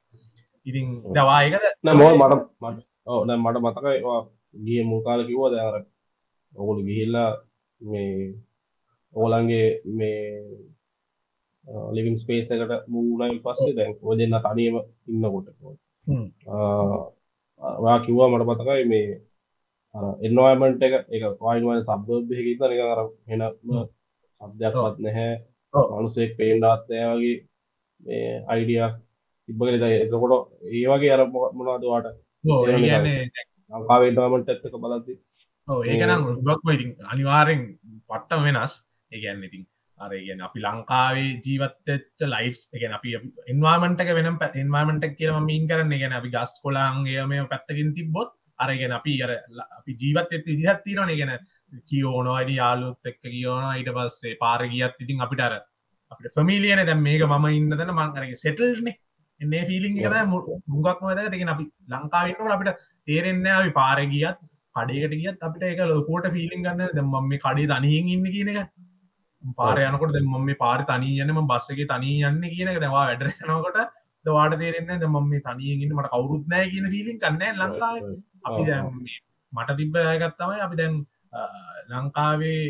[0.67, 3.99] ඉතින් දවායකද නමෝ මට මට මට මතකයි
[4.57, 5.77] ගිය මුකාල කිව්ව දර
[6.53, 7.31] ඔගුලු ගිහිල්ලා
[7.81, 8.35] මේ
[9.15, 10.23] ඕලන්ගේ මේ
[11.93, 14.77] ලිවින් ස්පේස් එකට මූලයි පස්සේ දැන් ඔය දෙන්න තනියම
[15.09, 15.49] ඉන්නකොට.
[17.81, 19.09] වා කිව්වා මට පතකයි මේ
[20.21, 23.43] එන්නවාමට එක එක වයින්වල සබ්බහික නික අර හෙන
[24.41, 25.33] සබ්දයක්වත් නැහැ.
[25.75, 27.37] මනුසෙක් පේන්ඩාත්නය වගේ
[28.01, 28.95] මේ අයිඩියක්
[29.49, 32.07] තිබ්බගෙන එතකොට ඒ වගේ අර මොනාදවාට
[33.71, 35.15] ලංකාවේටමට ඇත්තක බලද්දි.
[35.69, 37.65] ඒකනම් ක් අනිවාරෙන්
[38.09, 38.75] පට්ටම වෙනස්.
[39.13, 39.67] ඒගැන්න ඉතින්
[40.01, 43.17] අරගෙන අපි ලංකාවේ ජීවත්තච්ච ලයිස් එක අපි
[43.49, 45.99] ඉන්වාමටක වෙන ඉන්වාමට කියම මීන් කරන්න.
[45.99, 49.31] ගෙන අපි ගස් කොලාන්ගේ මේ පැත්තකින් තිබොත් අරගෙන අපි අර
[49.79, 51.33] අපි ජීවත් එත් ඉදිහත් තිරන ගෙන
[51.91, 55.55] කියෝනවාඩි යාලුත් එක්ක කියෝන ඊට පස්සේ පාර ගියත් ඉතින් අපිට අර
[56.13, 58.93] අපට ෆමිලියන දැම් මේක මම ඉන්නදන මංකරගේ සෙටල්න
[59.41, 60.29] එන්නේ ෆිලිං එක
[60.67, 64.39] මුගක් මද දෙගෙන අපි ලංකාවන්නට අපිට තේරෙන්න අපි පාර ගියත්
[64.77, 68.69] කඩේකට ගියත් අපිට එක ලොකෝට ෆිලිං ගන්න දෙම මේ කඩේ දනයෙන් ඉන්න කියන එක.
[69.59, 73.79] පාර යනකොට දෙ මම මේ පාර තනී යන්නම බස්සගේ තනී යන්න කියන දවා වැඩරනකොට
[74.25, 78.03] දවාට තේරෙන්න ද මම මේ තනියගන්න මට කවුරුත්නෑ කියන ෆිලින් කන්න ලංකාව.
[78.45, 78.63] අපි
[79.53, 80.95] මට තිබ්බ ඇගත්තමයි අපි දැන්
[81.91, 82.61] ලංකාවේ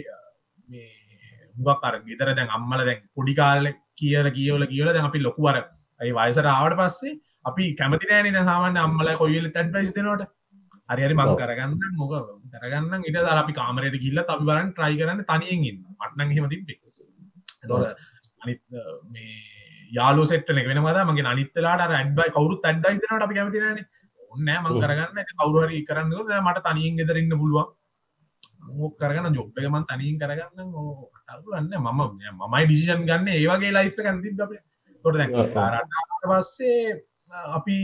[1.54, 6.16] හුවක් අර ගෙතර දැන් අම්මල දැන් පොඩි කාලෙ කියල කියවල කියල දැන් අපි ලොකුවර ඇයි
[6.18, 7.14] වයසට ආවට පස්සේ
[7.46, 10.26] අපි කැමති නෑන සාමාන්‍ය අම්මල කොයිල තැඩ්වයිස් දෙනවට?
[10.90, 11.38] හරිහරි මං ඔව්.
[11.42, 12.12] කරගන්න මොක
[12.54, 16.78] කරගන්න ඉට දර අපි කාමරයට ගිල්ල අපි බලන් ට්‍රයි කරන්න තනියෙන් ඉන්න අටනං හෙම තිබේ
[17.70, 17.82] තොර
[18.42, 18.60] අනිත්
[19.12, 19.36] මේ
[19.92, 23.86] යාලු සෙට්න වෙන මද මගේ අනිත්තලාට ඇඩ්බයි කවුරුත් ඇඩ්ඩයිස් දනට අපි කැමතිනන
[24.32, 24.80] ඔන්නෑ මං.
[24.82, 25.18] කරගන්න.
[25.32, 26.12] කවරුහරි කරන්න
[26.46, 27.68] මට තනියෙන් ගෙදරන්න පුළුවන්.
[28.78, 32.00] මොක් කරගන්න ජොබ්බකමන් තනින් කරගන්න ඕන්න මම
[32.42, 33.28] මමයි ඩිසිෂන් ගන්න.
[33.34, 34.52] ඒවගේ ලයිෆ් ඇති අප
[35.06, 36.96] තොට රට පස්සේ
[37.50, 37.78] අපි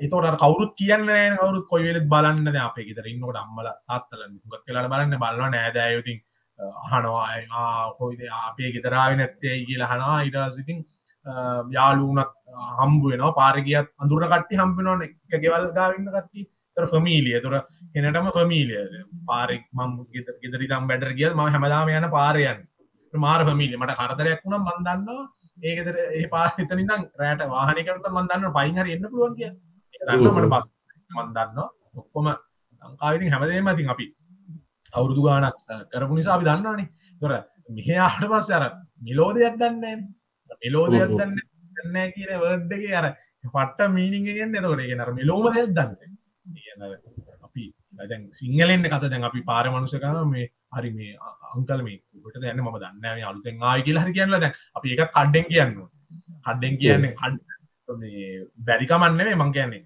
[0.00, 5.54] එතෝට කවුරුත් කියන්න කවරුත් කොයිවෙලත් බලන්න අපේ ගෙතර ඉන්නකට අම්මල අත්තල ගත් කලාට බලන්න බලන්න
[5.54, 6.20] නෑදෑයුතින්
[6.86, 10.84] හනවා කොයිද අපේ ගෙතරාව නැත්තේ කියලා හනවා ඉටසිතින්
[11.70, 12.32] යාලුනක්
[12.76, 17.54] හම්බුවෙනවා පාරගියත් අඳුර කට්ටි හම්පිනොන එක ගෙවල් ගාවන්න කට්ටි තර ෆමීලිය තුර
[17.94, 18.82] එනටම ෆමීලිය
[19.26, 22.62] පාරෙක් මම් ගෙතර ගෙදරිතම් බැඩර කියල් ම හැමදාම යන පාරයන්
[23.14, 25.24] මාර ෆමීලිය මට කරතරයක් වුණම් මන්දන්නවා
[25.58, 29.50] ඒකෙතර ඒ පාහිතනිදම් රෑට වාහනකට මන්දන්න පයිහර එන්න පුළුවන් කිය
[30.00, 30.66] දන්නමට බස්
[31.12, 31.58] මන්දන්න
[31.96, 32.26] ඔක්කොම
[32.82, 34.06] ලංකාවිතින් හැමදේම තින් අපි
[34.92, 35.56] අවුරුදු ගානක්
[35.92, 36.88] කරපු නිසා අපි දන්නවානේ.
[37.20, 37.32] තොර
[37.70, 38.64] මෙහයාට පස්ස අර
[39.02, 40.04] මිලෝදයක් දන්න
[40.62, 41.32] මිලෝදයක් දන්න
[41.76, 43.06] දන්න කියන වර්ඩගේ අර
[43.46, 45.92] පට මීනිගෙන් එතකොට ගෙනර මිලෝම දෙයක් දන්න
[48.02, 51.12] දැන් සිංහලෙන්න්න කත දැන් අපි පාර මනුසකම මේ හරි මේ
[51.50, 55.46] අංකල් මේ ට දැන්න ම දන්න අලුතෙන් ආය කියලා හරි කියන්න දැන් අපි එක කඩ්ඩෙන්
[55.46, 55.76] කියන්න
[56.44, 57.48] කඩ්ඩෙන් කියන්නේ කඩ්
[58.60, 59.82] බැරිකමන්න මේ මං කියන්නේ.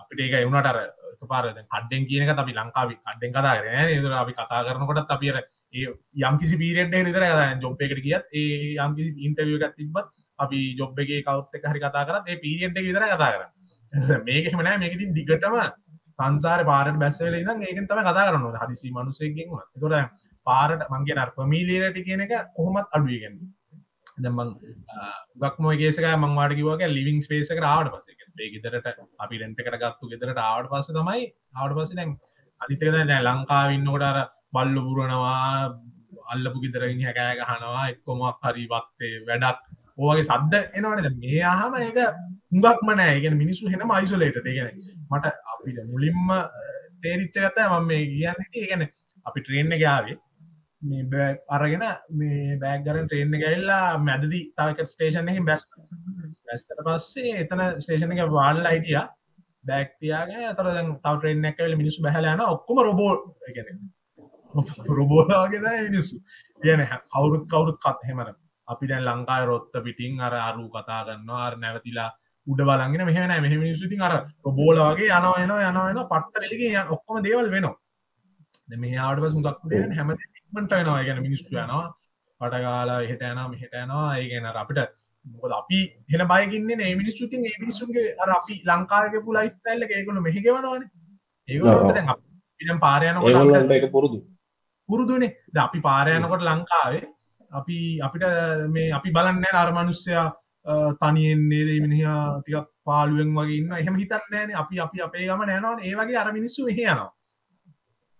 [0.00, 0.78] අපිට ඒක එවුණට අර
[1.24, 5.40] පාර කඩ්ඩෙන් කියනක අපි ලංකාවි කඩ්ඩෙන් කතා කරන ද අපි කතා කරනකොටත් අපිර
[5.74, 5.88] ඒ
[6.22, 7.24] යම් කිසි පීරෙන්ට නිතර
[7.60, 12.04] ජොබ් එකට කියත් ඒ යම් කිසි ඉන්ටවිය එකත් තිබත් අපි ජොබ් එක කවත්ත හරි කතා
[12.04, 13.44] කරත් ඒ පීරියෙන්ට විතර කතා කර
[14.22, 15.56] මේකෙමන මේකටින් දිගටම
[16.18, 19.96] සංසාර පාරට බැස්සල නම් ඒකෙන් තම කතා කරන්න හදිසි මනුසයකින් තොට
[20.46, 23.40] පාරට මංගේ නර් පමීලියට කියන එක කොහොමත් අඩුවගෙන්
[24.18, 24.52] දමන්
[25.38, 28.86] ගක්මෝ ගේසක මංවාට කිවගේ ලිවිං ස්පේස රාවට පස ගෙදරට
[29.18, 31.26] අපි රෙන්ටකට ගත්තු ගෙදරට ආවට පස්ස තමයි
[31.56, 32.16] ආවට පස දැන්
[32.60, 34.18] අනිතක නෑ ලංකාවින්නකොට අර
[34.52, 35.36] බල්ලු පුරනවා
[36.26, 39.60] අල්ලපු ගෙදරගින් හැකෑ ගහනවා එක්කොමක් හරි වත්තේ වැඩක්.
[39.98, 41.98] ඕගේ සද්ද එනවනද මේ අහම ඒක
[42.52, 43.16] හුඟක්ම නෑ.
[43.20, 44.70] ගෙන මිනිස්සු හෙන මයිසුලේට ගෙන
[45.10, 46.30] මට අපිට මුලින්ම
[47.02, 48.86] තේරිච්ච ගත මම මේ කියන්න ගැන
[49.26, 50.16] අපි ට්‍රේන්න ගාවේ
[50.82, 55.68] මේ බෑ අරගෙන මේ බෑගරන් ට්‍රේන්න ගැල්ලා මැදදි තවක ස්ටේෂන් එහි බැස්
[56.42, 58.98] බැස්තට පස්සේ එතන ස්ටේෂන එක වාල්ල අයිටිය
[59.64, 63.22] බෑක්තියාගේ තර තව ට්‍රේන් එකවල මිනිසු බැහලයන ඔක්කොම රොබෝල්
[64.90, 66.16] රොබෝලාගේ මිනිස්සු.
[66.60, 68.28] කියන කවුරුත් කවුරුත් කත් හෙමර
[68.68, 71.00] අපි දැන් ලංකාය රොත්ත පිටිං අර අරු කතා
[71.40, 72.10] අර නැවතිලා
[72.46, 77.76] උඩ බලගෙන මෙහෙන මෙහ මිනිසුතින් අර රොබෝලගේ යනවා එන යනවා එන පට්තරගේ ඔක්කොම දේවල් වෙනවා.
[78.76, 79.58] මෙහාට පසු දක්
[79.92, 80.12] හැම
[80.54, 81.02] මට වෙනවා.
[81.04, 81.86] ගැන මිනිස්තු යනවා
[82.40, 84.06] පටගාලා එහට යනවා මෙහට යනවා.
[84.18, 84.80] ඒ ගැන අපිට
[85.26, 90.82] මොකද අපි හෙන බයගන්න ඒ මිනිස්සුතින් ඒ මිනිස්සුන්ගේ අර අපි ලංකාරක පුලයිත් ඇල්ල ඒකුණු මෙහිගෙවනවාන
[91.48, 91.58] ඒ
[93.78, 94.18] එක පුරුදු.
[94.88, 95.32] පුරුදුනේ.
[95.58, 97.04] අපි පාරයනකොට ලංකාවේ
[97.56, 98.24] අපි අපිට
[98.74, 100.26] මේ අපි බලන්න අරමනුස්්‍යයා
[101.00, 105.94] තනියෙන්නේ දේ මිනිහා ටිකක් පාලුවෙන් වගේ ඉන්න එහෙම හිතන්නෑන අපි අපි අපේ ගම නෑනවන් ඒ
[105.94, 107.08] වගේ අර මිනිස්සු මෙහයනවා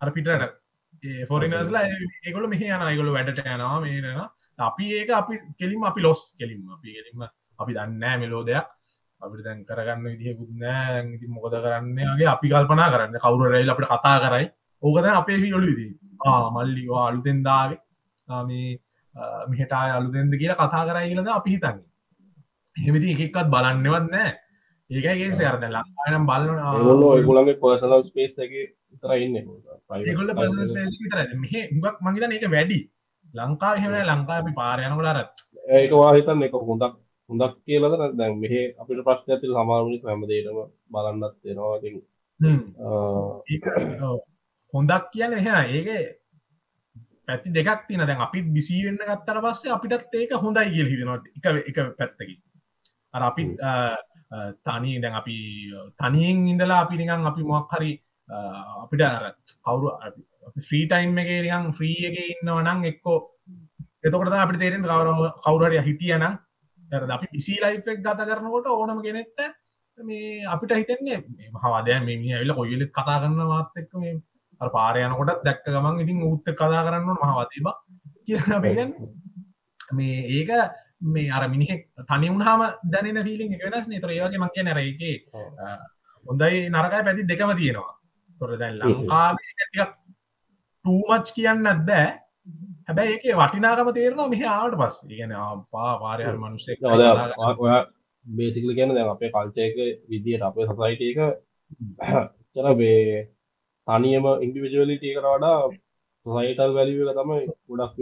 [0.01, 1.85] අර පිටට ෆොරිනස්ලා
[2.25, 6.65] ඒගොල මෙහ යන ඒගොල වැඩට යනවා මේනවා අපි ඒක අපි කෙලින් අපි ලොස් කෙලින්ම.
[6.67, 8.67] අපි කෙලින්ම අපි දන්නෑ මෙලෝ දෙයක්
[9.21, 13.19] අපිට දැන් කරගන්න විදිහකුත් නෑ ඉති මොකද කරන්නගේ අපි කල්පනා කරන්න.
[13.19, 14.47] කවුර රැල් අපට කතා කරයි.
[14.83, 15.87] ඕකද අපේ ියොලු විදි
[16.55, 17.81] මල්ලිවා අලුතෙන්දාවේ
[18.29, 18.81] මේ
[19.51, 21.85] මෙහට අලුතෙන්ද කියලා කතා කරයි කියලද අපි හිතන්නේ.
[22.77, 24.33] හෙමති එකක්වත් බලන්නවත් නෑ
[24.91, 26.59] ඒකගේ සරද ලංකානම් බලන
[27.13, 28.53] ඒගොලගේ පර්සනල් ස්පේස් එක
[29.03, 32.81] තර ඉන්න ඒගොල්ල මෙහ ගක් මගේත ඒක වැඩි.
[33.35, 35.35] ලංකා එහෙම ලංකා අපි පාරයනකලාරත්
[35.79, 36.95] ඒක වාහිතන් එක හොඳක්
[37.31, 40.59] හොඳක් කියලද දැන් මෙහ අපිට ප්‍රශ්න ඇති සමාරුණි හැමදේටම
[40.93, 41.97] බලන්නත් වෙනවාතින්
[44.75, 45.89] හොඳක් කියන එහ ඒක
[47.29, 51.79] පැති දෙකක් තින දැන් අපි බිසිවෙන්න ගත්තර පස්සේ අපිටත් ඒක හොඳයි කියල හිදනට එක එක
[51.99, 52.35] පැත්තකි
[53.13, 53.45] අර අපි
[54.65, 55.37] තනී දැන් අපි
[55.99, 57.93] තනියෙන් ඉඳලා අපි නිකන් අපි මොක් හරි
[58.29, 59.89] අපිට අර කවුරු
[60.61, 63.19] ෆ්‍රීටයිම් එක නිකන් ෆ්‍රී එක ඉන්නවනං එක්කෝ.
[64.03, 65.09] එතකොට අපිට තේරෙන් කවර
[65.41, 66.39] කවුරට හිටියනම්.
[67.09, 69.41] අපි පිසි ලයිෆෙක් ගත කරනකොට ඕනම කෙනෙක්ට
[69.99, 71.19] මේ අපිට හිතන්නේ
[71.53, 74.15] මහවාදය මේ ඇවිල කොයිලෙත් කතා කරන්න මාත් එක්ක මේ
[74.61, 77.67] පාරයනකොටත් දැක්ක ගමන් ඉතින් උත්ත කතා කරන්න මහවතිබ
[78.25, 78.95] කියගන්න
[79.93, 80.51] මේ ඒක
[81.09, 85.01] මේ අර මිනිහෙක් තනි වුණහම දැනෙන ෆිලිං එක වෙනස් නතර ඒවගේ මංගේ නැර එක
[86.27, 87.93] හොඳයි නරකයි පැති දෙකම තියෙනවා.
[88.41, 89.37] තොර දැන් ලංකාව
[90.85, 92.09] ටූමච් කියන්න ඇත්දෑ
[92.87, 95.33] හැබැයි ඒක වටිනාකම තේරෙනවා මෙහ ආවට පස් ඉගෙන
[95.73, 97.81] පා පාරයල් මනුස්සෙක් ඔයා
[98.27, 99.77] බේසිකල කියන දැන් අපේ කල්චයක
[100.11, 101.21] විදියට අපේ සසයිටක
[102.53, 103.01] චර බේ
[103.87, 105.59] තනියම ඉන්ඩිවිජුවලිටියකට වඩා
[106.27, 107.93] සයිටල් වැලිව තමයි ගොඩක්.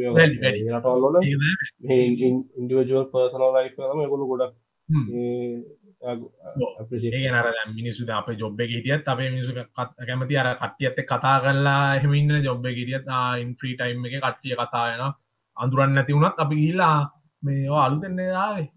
[0.72, 1.16] රටවල්ලොල
[2.56, 4.54] ඉන්ඩිවිජුවල් පර්සනල් ලයිෆ් තම ගොලු ගොඩක්
[7.70, 9.52] මිනිසු අප ජොබ් හිටියත් අපේ මිනිසු
[10.00, 13.06] කැමති අර කට්ටිය ඇත්ත කතා කරලා එහෙමඉන්න ජොබ් හිටියත්.
[13.38, 15.02] ඉන්ෆ්‍රී ටයිම් එක කට්ටිය කතායන
[15.56, 16.98] අඳුරන්න නැති වුණත් අපි ගිල්ලා
[17.42, 18.68] මේ අලුතෙන්නේ ආවේ.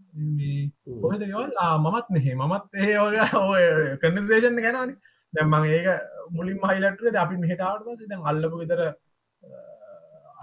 [1.02, 3.62] කොහෙද ගෙවල්ලා මමත් මෙහෙ මමත් ඒ ඔය
[4.02, 4.96] කනිසේෂන් ගැනනි
[5.34, 5.88] දැම්මං ඒක
[6.32, 8.82] මුලින් මහිලටේ අපි මෙහටාවට පස දැන් අල්ලපු විතර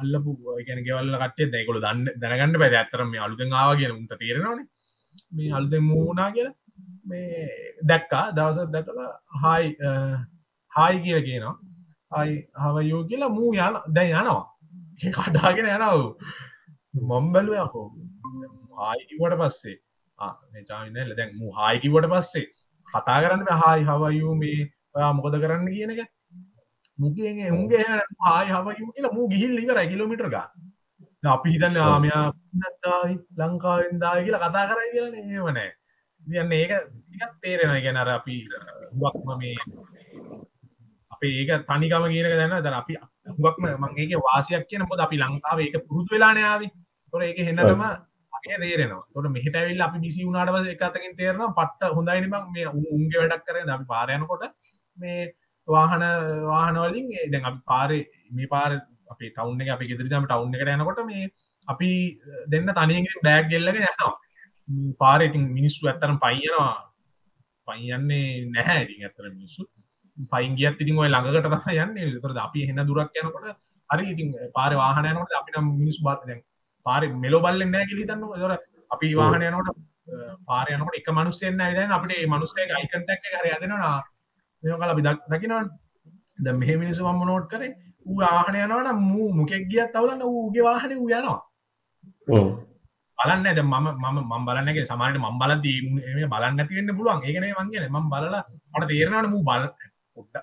[0.03, 0.31] අල්ලපු
[0.68, 4.61] ගැන ගෙවල්ල කටේ දැකොල දන්න දැනගන්න පැ ඇතරම මේ අලුතෙන් ආව කියන උන්ට තේරෙනවාන.
[5.33, 6.55] මේ අල්ුතෙන් මූුණනා කියලා
[7.07, 7.29] මේ
[7.90, 8.25] දැක්කා.
[8.37, 9.11] දවසත් දැකලා
[9.42, 9.68] හායි
[10.73, 11.57] හායි කියල කියනවා.
[12.12, 14.42] හයි හවයෝ කියලා මූ යන දැන් යනවා.
[15.01, 16.03] ඒ කඩාගෙන යනව
[17.11, 17.87] මොම්බැලුව යකෝ
[18.79, 19.77] හායිකිවට පස්සේ.
[20.68, 22.47] චාමිනල දැන් මු හායිකිවට පස්සේ.
[22.94, 24.61] කතා කරන්න හායි හවයූ මේ
[24.94, 25.66] ඔයා මොකද කරන්න?
[25.68, 26.11] කියන එක.
[26.98, 27.85] මුගේ උන්ගේ
[28.26, 30.48] ආය හවයු කියලා මූ ගිහිල් ඉවර කිලෝමිටර ගා
[31.28, 32.26] අපි හිතන්න ආමයා
[32.59, 35.14] නත්තායි ලංකාවෙන්දාය කියලා කතා කරයි කියලන.
[35.16, 35.70] ඒවනෑ
[36.22, 36.72] තියන්න ඒක
[37.04, 38.37] ටිකක් තේරෙන ගැනර අපි
[38.92, 39.57] හුවක්ම මේ
[41.12, 42.94] අපේ ඒක තනිකම කියනක දැන ද අපි
[43.33, 46.62] හුවක්ම මංගේ වාසියක් කියන මොද අපි ලංකාව ඒක පුරුදු වෙලානයාව
[47.12, 47.83] තොර ඒක හෙන්නටම
[48.44, 49.02] තේරෙනවා.
[49.14, 53.46] තොට මෙහට ඇවිල් අපි බිසි වුණට පස එකතකින් තේරන පට්ට හොඳයිනි බං මේ උන්ගේ වැඩක්
[53.46, 54.44] කරන අපි පාරයනකොට
[54.98, 55.20] මේ
[55.68, 56.04] වාහන
[56.46, 58.70] වාහනවලින් දැන් අපි පාරේ මේ පාර
[59.11, 61.30] අපි ටවුන් එක අපි ගෙදරිතම ටවුන් එකට යනකොට මේ
[61.68, 61.90] අපි
[62.48, 64.12] දෙන්න තනියෙන් බෑග් ගෙල්ලගෙන යනවා.
[64.98, 66.74] පාරේ ඉතින් මිනිස්සු ඇත්තරම් පයියනවා
[67.68, 69.62] පයියන්නේ නැහැ ඉතින් ඇත්තර මිනිස්සු.
[70.33, 72.09] පයින් ගියත් ඉතින් ඔය ළඟකට තමයි යන්නේ.
[72.09, 73.46] ඒතරද අපි හෙන දුරක් යනකොට
[73.90, 76.42] හරි ඉතින් පාරේ වාහන යනකොට අපි නම් මිනිස්සු බාත් දැන්
[76.87, 78.53] පාරේ මෙලෝ බල්ලෙන් නැහැ කියලා හිතන්නකෝ ඒතර
[78.94, 79.79] අපි වාහන යනකොට
[80.49, 81.77] පාරේ යනකොට එක මිනිස්සෙන් නැහැ.
[81.79, 83.94] දැන් අපිට මේ මිනිස්සෙක් අයි කන්ටැක්ට් එක හරි හදනවා
[84.62, 85.64] මේක කල අපි දකිනවනේ.
[86.38, 87.73] දැන් මෙහෙ මිනිස්සු මම නෝට් කරේ
[88.07, 91.40] ඌ වාහන යනවා නම් මූ මොකෙක් ගියත් අවුලන්න ඌගේ වාහනේ ඌ යනවා.
[93.18, 95.79] බලන්න ද මම මම මම් බලන්නගේ සමානට මම් බලදී
[96.16, 97.25] මේ බලන්න ඇතිවෙන්න පුළුවන්.
[97.27, 98.42] ඒකනේ මංගෙන ම බලලා
[98.75, 99.64] මට තේරනට මූ බල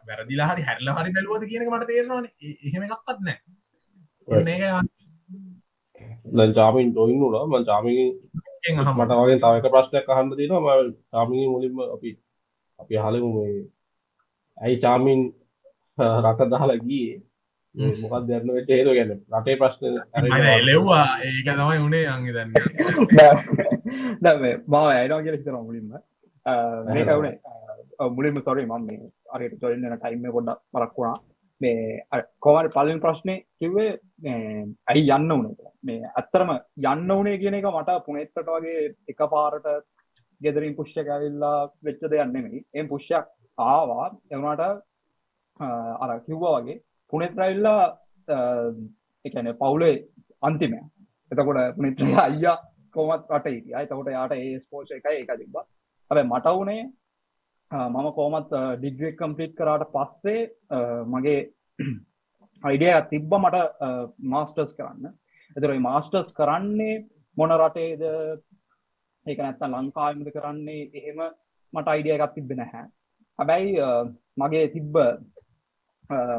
[0.07, 2.25] වැරදිලා හරි හැල්ල හරි බැලුවද කියනක මට තේරනවාන.
[2.67, 3.37] එහෙම එකක්ත් නෑ
[4.47, 4.87] දැන්
[6.25, 8.05] ජාමීන් ටොයින් ුලා ම ජාමී
[8.97, 12.09] මට වගේ තවක ප්‍රශ්නයක් අහන්ඩ තිනවා ම ජාමී මුලින්ම අපි
[12.79, 13.63] අපි හලමු මේ.
[14.57, 15.21] ඇයි චාමීන්
[16.23, 17.17] රට දහලා ගියේ?
[17.75, 19.83] මොකක් දෙන්න තේර ගැන රටේ ප්‍රශ්න
[20.59, 22.51] එලෙව්වා ඒක තමයි උනේ අංගි දන්න
[24.23, 25.89] දැ මා ඇයිනා කියල හිතන මුලින්ම.
[26.93, 27.35] මේ කවුනේ
[28.17, 29.01] මුලින්ම සොරි මන් මේ
[29.33, 31.17] අරයට චොරන්න ටයිම ගොඩ පරක් වුණා.
[31.61, 31.79] මේ
[32.45, 33.91] කොවල් පලින් ප්‍රශ්නය කිව්වේ
[34.23, 36.51] ඇයි යන්න වනේ මේ ඇත්තරම
[36.83, 39.67] යන්න වනේ කියන එක මට පුනෙත්තට වගේ එක පාරට
[40.41, 43.25] ගෙදරින් පුෂ්‍ය ඇවිල්ලා වෙච්ච දෙයන්නෙමයි එම් පුෂ්යක්
[43.57, 44.05] ආවා.
[44.31, 44.61] එවනට
[46.01, 46.81] අර කිව්වා වගේ
[47.13, 47.83] පුනෙත්‍රයිල්ලා
[49.25, 49.95] එකන පවුලේ
[50.43, 50.79] අන්තිමය.
[51.31, 52.57] එතකොට පුනිත්‍රය අයියා
[52.95, 56.83] කොමත් රට ඉතිය එතකොට යාට ඒ ස්පෝෂ එකයි එක තිබ හැබ මට වනේ
[57.71, 60.41] මම කෝමත් ඩිග්‍රෙක් කම්පලිට් කරාට පස්සේ
[61.07, 61.41] මගේ
[62.63, 63.57] අයිඩිය තිබ්බ මට
[64.33, 65.13] මාස්ටර්ස් කරන්න.
[65.55, 66.95] එතර මාස්ටර්ස් කරන්නේ
[67.37, 68.03] මොන රටේද?
[69.25, 70.89] ඒක නැත්ත ලංකාමද කරන්නේ?
[70.99, 71.21] එහෙම
[71.73, 72.85] මට අයිඩිය එකක් තිබෙන හැ
[73.39, 73.71] හැබැයි
[74.37, 74.95] මගේ තිබ්බ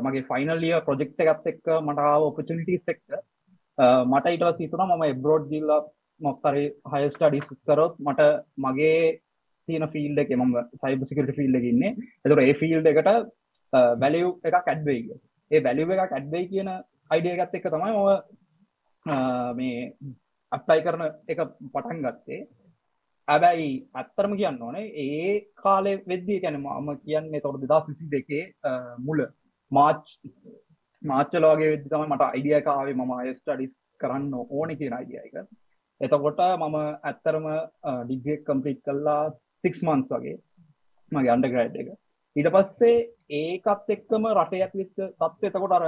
[0.07, 3.19] මගේ ෆයිනල්ලිය ප්‍රජෙක්් එකත් එක්ක මටාව ඔපචනිටස් එක්ක
[4.13, 5.75] මට ඉට සිතුන මම එබ්‍රෝඩ් දිල්ල
[6.21, 8.31] මොක්තරේ හයස්ටඩිස් කරොත් මට
[8.65, 8.97] මගේ
[9.69, 11.97] තියෙන ෆිල්ඩ එක මම සයිබ සිකට ෆිල්ඩ ඉන්නේ.
[12.25, 13.13] එතුර ඒ ෆිල්ඩ එකට
[14.03, 15.13] බැලිව් එක කැඩ්බේග
[15.53, 16.71] ඒ බැලිව එක කැඩ්බේ කියන
[17.11, 18.09] අයිඩිය එකත් එක්ක තමයි ඔව
[19.55, 19.79] මේ
[20.53, 21.41] අත්තයි කරන එක
[21.75, 22.41] පටන් ගත්තේ.
[23.29, 28.45] ඇබැයි ඇත්තරම කියන්න ඕනේ ඒ කාලෙ වෙද්දී ගැන මම කියන්නේ තොට දෙදා සිසි දෙකේ
[28.99, 29.21] මුල
[29.71, 30.03] මාච්
[31.03, 35.35] මාච්චලෝගේ වෙදදි තම මට අයිඩියකාවේ මම අයස්ටඩිස් කරන්න ඕනෙ කියන අයිඩිය එක.
[36.01, 37.47] එතකොට මම ඇත්තරම
[38.03, 39.23] ඩිග්‍රෙක් කම්පලිට් කල්ලා
[39.65, 40.39] සික්ස් මන්ස් වගේ.
[41.13, 41.89] මගේ අන්ඩග්‍රයිඩ් එක.
[42.37, 42.97] ඊට පස්සේ
[43.31, 45.85] ඒකත් එක්කම රටයක් විත්ත තත්ව එතකොට අර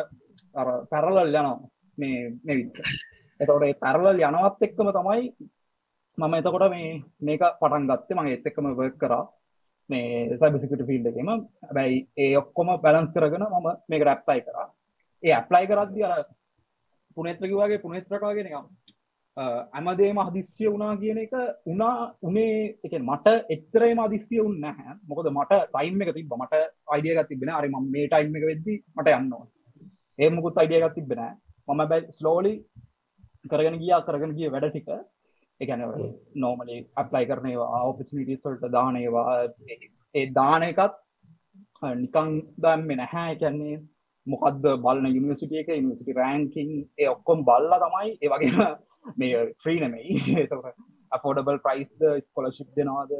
[0.55, 1.57] අර පැරලල් යනවා.
[1.99, 2.81] මේ මෙවිත්
[3.41, 5.25] එතකොට ඒ පැරලල් යනවත් එක්කම තමයි
[6.19, 8.17] මම එතකොට මේ මේක පටන් ගත්තේ.
[8.17, 9.25] මගේ එත් එක්කම වර්ක් කරා.
[9.91, 11.31] මේ සයිබසිකට ෆිල්ඩ එකම.
[11.75, 14.69] බැයි ඒ ඔක්කොම බැලන්ස් කරගෙන මම මේක රැප්ලයි කරා.
[15.23, 16.25] ඒ ඇප්ලයි කරද්දි අර
[17.17, 18.67] පුනෙත්‍රකි වගේ පුනෙත්‍රකාගෙන එකම්
[19.37, 21.33] ඇමදේම හදිස්සිය වුණා කියන එක
[21.67, 24.95] උනා උනේ එක මට එච්චරේම අදිස්සිය උන්න නැහැ.
[25.09, 26.55] මොකද මට ටයිම් එක තිබ මට
[26.89, 29.47] අයිඩියගත් තිබෙන අරි ම මේ ටයිම් එක වෙද්දි මට යන්නවා
[30.19, 31.25] ඒ මුකුත් අයිඩියගත් තිබෙන
[31.69, 32.55] මම බැයි ස්ලෝලි
[33.51, 34.89] කරගෙන ගියා කරගෙන ගිය වැඩ ටික.
[35.61, 35.83] එකන
[36.37, 39.35] නෝමලි අප්ලයි කරනවා ඔපචනිටස්වල්ට දානේවා
[40.15, 40.95] ඒ දාන එකත්
[41.97, 42.31] නිකං
[42.63, 43.35] දම්ම නැහැ.
[43.35, 43.77] එකන්නේ
[44.27, 48.19] මොකක්ද බලන යුනිසිටිය එක යුනිසිටි රෑන්කින් ඒ ඔක්කොම් බල්ලා තමයි.
[48.23, 48.59] ඒ වගේම
[49.17, 50.47] මේ ්‍රීනමයි
[51.13, 51.91] අෆෝඩබල් ප්‍රයිස්
[52.23, 53.11] ස්කොලශිප් දෙනවාද?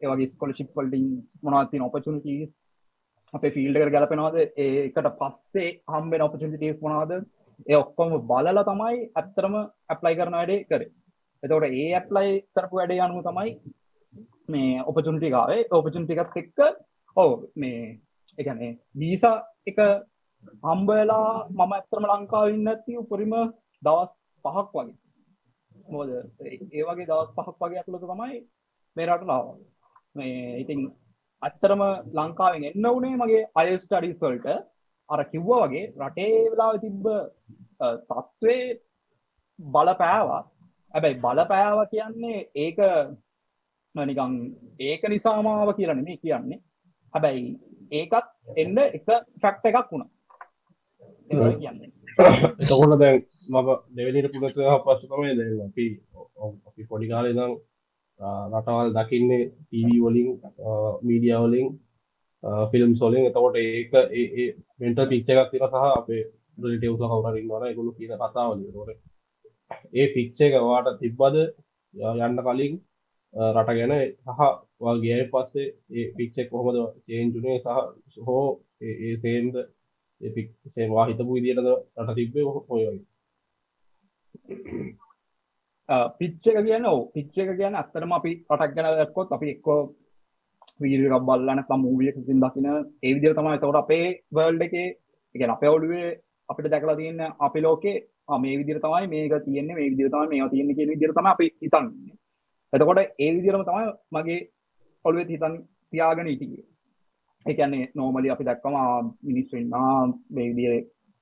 [0.00, 1.06] ඒවගේ ස්කොලශිප් පල්ටිං
[1.42, 2.52] මොනවතින් ඔපචනිටස්
[3.34, 4.36] අපේ ෆිල්ඩර් ගැලපෙනවාද?
[4.58, 7.14] ඒකට පස්සේ හම්බෙන ඔපචනිටස් මොනාද
[7.66, 10.90] ඒ ඔක්කොම බලලා තමයි ඇත්තරම ඇප්ලයි කරන වැඩේ කරේ.
[11.42, 13.50] එතවට ඒ ඇප්ලයි කරපු වැඩේ අනුව තමයි
[14.48, 16.58] මේ ඔපචුන්ටිකාවේ ඔපචුන්ටිකත් එක්ක
[17.16, 17.82] ඕ මේ
[18.38, 19.78] එකනේ වීසා එක
[20.64, 23.34] හම්බලා මම ඇත්තරම ලංකාව ඉන්න ඇති උපරිම
[23.82, 24.12] දවස්
[24.44, 25.01] පහක් වගේ.
[25.88, 26.08] මොද
[26.40, 28.36] ඒ වගේ දවස් පහක් වගේ ඇතුළක තමයි
[28.96, 29.46] මේරට ලාව
[30.14, 30.80] මේ ඉතින්
[31.42, 34.46] අත්තරම ලංකාවෙන් එන්න වනේ මගේ අයස්ටඩිස්වල්ට
[35.08, 37.06] අර කිව්ව වගේ රටේ වෙලාව තිබ්බ
[38.08, 38.64] තත්ත්වේ
[39.58, 40.42] බලපෑවා.
[40.94, 42.78] ඇබැයි බලපෑව කියන්නේ ඒක
[43.94, 44.34] නිකං
[44.80, 46.60] ඒක නිසාමාව කියලන මේ කියන්නේ.
[47.14, 47.58] හැබැයි
[47.92, 49.06] ඒකත් එන්න එක
[49.42, 50.08] ෆැක්ට එකක් වුණ.
[51.28, 51.91] කියන්නේ.
[52.60, 53.18] එතකොට දැන්
[53.50, 55.86] මම දෙවැනිට පුළත පස්ස තමයි දැන් අපි
[56.66, 57.54] අපි පොඩිකාලේ නම්
[58.52, 60.28] රටවල් දකින්නේ ටීවී වලින්
[61.02, 61.68] මීඩිය වලින්
[62.70, 64.46] ෆිල්ම් සොලින් එතකොට ඒක ඒ
[64.78, 66.22] මෙන්ට පිච්ච එකක් තිර සහ අපේ
[66.58, 68.90] ටවස කවරරින් වන එකගුළු කියන කතාවල තොර
[69.92, 71.36] ඒ පිච්ච එක වාට තිබ්බද
[72.20, 72.74] යන්න කලින්
[73.34, 73.94] රට ගැන
[74.28, 74.40] සහ
[74.80, 78.46] වගේ පස්සේ ඒ පික්ෂෙක් කොහොමද චේන්ජුනේ සහ හෝ
[78.82, 79.16] ඒ
[80.22, 82.84] සේන්ද සේවා හිතපු විදිටද රට තිබ්බේ හොය
[86.18, 89.80] පිච්ච එක කියන පිච්ච එක කියන අත්තරම අපි රටක් ගැන දැක්කොත් අපි එක්කෝ
[90.80, 94.96] වීඩියෝ එකක් බලන්න නැත්නම් මූවි එකකින් දකින ඒ විදිහට තමයි එතකොට අපේ වර්ල්ඩ් එකේ ඒ
[95.32, 96.08] කියන්නේ අපේ ඔළුවේ
[96.48, 97.96] අපිට දැකලා තියෙන අපේ ලෝකේ
[98.28, 101.46] ආ මේ විදිහට තමයි මේක තියෙන්නේ මේ විදිහට තමයි මේවා තියෙන්නේ කියන විදිහට තමයි අපි
[101.62, 102.14] හිතන්නේ.
[102.72, 104.40] එතකොට ඒ විදිහටම තමයි මගේ
[105.04, 105.54] ඔළුවේ හිතන්
[105.90, 106.64] තියාගෙන හිටියේ.
[107.46, 108.76] ඒ කියන්නේ නෝමලි අපි දැක්කම
[109.28, 109.94] මිනිස්සු ඉන්නවා
[110.30, 110.80] මේ විදිහේ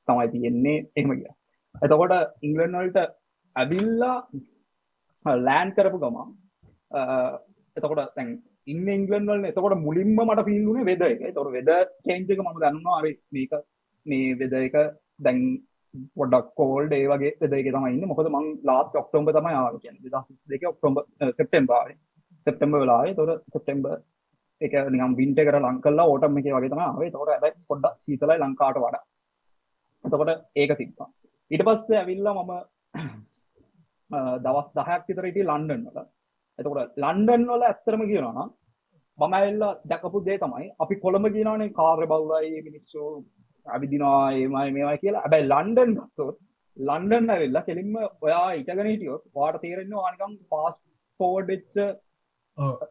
[0.08, 1.36] තමයි තියෙන්නේ එහෙම කියලා.
[1.84, 2.14] එතකොට
[2.46, 2.98] ඉංග්ලන්ඩ් වලට
[3.56, 4.16] ඇවිල්ලා
[5.46, 6.28] ලෑන්ඩ් කරපු ගමන්
[7.76, 8.30] එතකොට දැන්
[8.66, 11.20] ඉන්න ඉංගලන්ඩ් වල එතකොට මුලින්ම මට ෆීල් වුණේ වෙද එක.
[11.30, 11.70] එතකොට වෙද
[12.04, 13.52] චේන්ජ් එක මම දන්නවා හරි මේක
[14.06, 14.78] මේ වෙද එක
[15.26, 15.40] දැන්
[16.16, 18.10] පොඩක් කෝල්ඩ් ඒ වගේ වෙද එක තමයි ඉන්නේ.
[18.12, 21.02] මොකද මං ලාස්ට් ඔක්තෝබර් තමයි ආවේ කියන්නේ 2022 ඔක්තෝබර්
[21.38, 21.98] සෙප්තැම්බර් ආවේ.
[22.46, 23.12] සෙප්තැම්බර් වල ආවේ.
[23.14, 24.02] එතකොට
[24.60, 27.08] සෙප්තැම්බර් ඒක නිකන් වින්ටර් එකට ලං කරලා ඕටම් එකේ වගේ තමයි ආවේ.
[27.08, 29.02] එතකොට හැබැයි පොඩ්ඩක් සීතලයි ලංකාවට වඩා.
[30.04, 31.08] එතකොට ඒක තිබ්බා.
[31.50, 32.52] ඊට පස්සේ ඇවිල්ලා මම
[34.44, 36.06] දවස් 10ක් විතර හිටියේ ලන්ඩන් වල.
[36.58, 38.50] එතකොට ලන්ඩන් වල ඇත්තටම කියනවා නම්
[39.18, 43.24] මම ඇවිල්ලා දැකපු දේ තමයි අපි කොළඹ කියනවානේ කාර්ය බහුලයි මිනිස්සු
[43.66, 45.24] ඇවිදිනවා ඒමයි මේවයි කියලා.
[45.24, 46.38] හැබැයි ලන්ඩන් ගත්තොත්
[46.76, 47.96] ලන්ඩන් ඇවිල්ලා කෙලින්ම
[48.26, 50.80] ඔයා ඉටගෙන හිටියොත් ඔයාට තේරෙන්නේ ඔයා නිකන් ෆාස්ට්
[51.20, 51.74] ෆෝවර්ඩ් වෙච්ච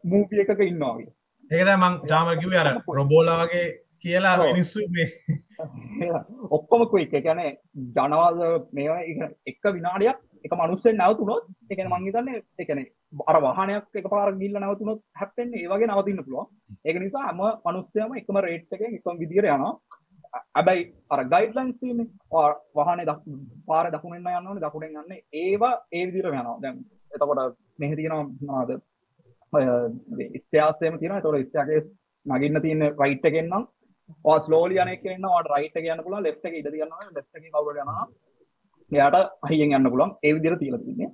[0.04, 1.19] මූවි එකක ඉන්නවා වගේ.
[1.50, 3.66] ඒකද මං චාම කිව අර රොබෝලාගේ
[3.98, 5.08] කියලා මිනිස්සු මේ
[6.56, 7.40] ඔක්කොම කුයික් එකන
[7.94, 8.98] ජනවාද මේ
[9.46, 12.80] එක විනාඩයක් එක මනුස්සෙන් නැවතුනොත් එකන මංහිතන්න එකන
[13.26, 16.46] අර වාහනයක් එක පාර ගිල්ල නැවතුනොත් හැත්තෙන්නේ ඒවගේ නවතින්න පුළුවන්.
[16.84, 19.72] ඒක නිසා හම මනුස්සයම එකම රේට් එක එකම විදිර යනවා.
[20.54, 22.08] ඇබැයි අර ගයිඩ්ලයින්ස් තියන්නේ.
[22.76, 23.16] වහනේ
[23.66, 26.56] පාර දකුණෙන්න්න යන්නන දකුණෙන් යන්න ඒවා ඒ විදිර යනවා.
[26.62, 26.78] දැන්
[27.12, 28.70] එතකොට මෙහ තියෙනවා නාද
[29.52, 31.82] ස්ත්‍යාසයම තියෙන තොර ස්ත්‍යගේ
[32.26, 33.68] නගින්න තියන්න රයිට් එකෙන්න්නම්
[34.40, 37.92] ස්ලෝලි යන කියන්න ට රයිට කියන්න පුල ලෙට් එක ඉඩ තියන්න ලෙට් එක කවර යන
[38.92, 41.10] එයාට අහියෙන් යන්න පුළන් ඒ විදිර තිීල තින්නේ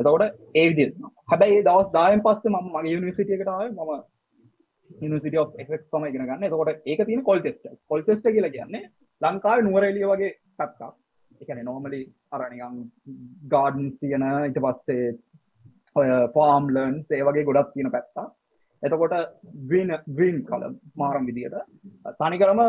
[0.00, 0.94] එතකොට ඒ විදිර
[1.28, 3.98] හැබැයි දවස් දායන් පස්සේ ම මගේ යුනිසිටියකටාව මම
[4.90, 6.44] නිසිට එක් තම ඉගෙන ගන්න.
[6.44, 8.90] එතකොට ඒක තින කොල් ටෙස්ට කොල් ටෙස්ට කියලා කියන්නේ
[9.22, 10.90] ලංකාව නුවරෙලිය වගේ පැත්තා
[11.40, 12.00] එකන නෝමලි
[12.32, 12.76] අරනිකම්
[13.48, 15.16] ගාඩන් තියන ඉට පස්සේ
[15.98, 18.26] ඔය ෆාම්ලන් ඒ වගේ ගොඩක් තියෙන පැත්තා
[18.82, 19.14] එතකොට
[19.64, 21.56] ග්‍රීන් ග්‍රීන් කලම් මාරම් විදියට.
[22.18, 22.60] තනිකරම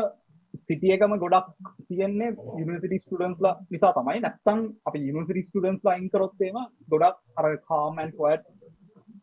[0.60, 1.50] සිටියකම ගොඩක්
[1.88, 4.20] තියෙන්නේ යුනිසිටි ස්ටඩන්ස්ලා නිසා තමයි.
[4.20, 6.58] නැත්තන් අප යුනිසිටි ස්ටඩන්ස්ලා ඉන්කරොත්තේම
[6.90, 8.44] ගොඩක් අර කාමන් කොට්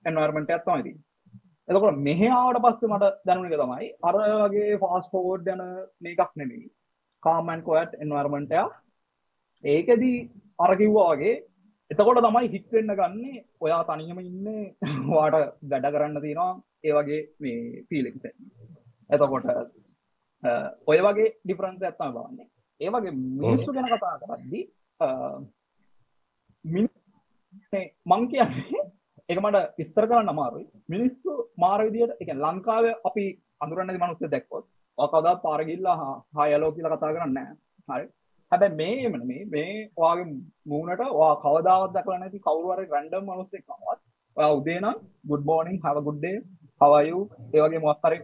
[0.04, 0.94] එන්වර්මට ඇත්තමයිති
[1.68, 5.62] එතකොට මෙහාවට පස්සේ මට දැනුනික තමයි අර වගේ ෆාස් ෆෝඩ් යන
[6.00, 6.66] මේකක් නෙමෙයි.
[7.22, 8.62] කාමන් කොට් එන්වර්මන්ටය
[9.64, 10.18] ඒකදී
[10.58, 11.34] අරකිව්වා වගේ
[11.90, 14.46] එතකොට තමයි හිත්වෙන්න ගන්නේ ඔයා තනියම ඉන්න
[15.08, 16.52] වාට වැඩ කරන්න තියෙනවා
[16.84, 18.16] ඒ වගේ මේ පීලෙක්
[19.10, 19.46] එතකොට
[20.86, 22.48] ඔය වගේ ඩිෆරන්ස් ඇත්තම බවන්නේ
[22.80, 24.60] ඒ වගේ මිනිස්සු ගැන කතා කරද්දි
[28.06, 28.84] මං කියන්නේ
[29.28, 30.66] එක මට විස්තර කරන්න අමාරුයි.
[30.88, 33.24] මිනිස්සු මාර විදියට එක ලංකාව අපි
[33.60, 34.66] අඳුරන්න මනුස්ස දැක්කොත්
[34.98, 35.96] කදා පාරගිල්ලා
[36.32, 37.38] හායලෝ කියලා කතා කරන්න
[37.88, 38.06] හරි.
[38.52, 40.26] හැබැ මේ එමන මේ මේ වාගේ
[40.66, 44.00] මූනට වා කවදාවත් දකල නැති කවරුවර රැන්ඩම් මනුස්සෙක්වත්
[44.36, 44.96] ඔයා උදේනම්
[45.30, 46.36] ගුඩ් බෝනිින් හව ගුඩ්ඩේ
[46.80, 47.20] හවයු
[47.54, 48.22] ඒවගේ මොස්තරෙක්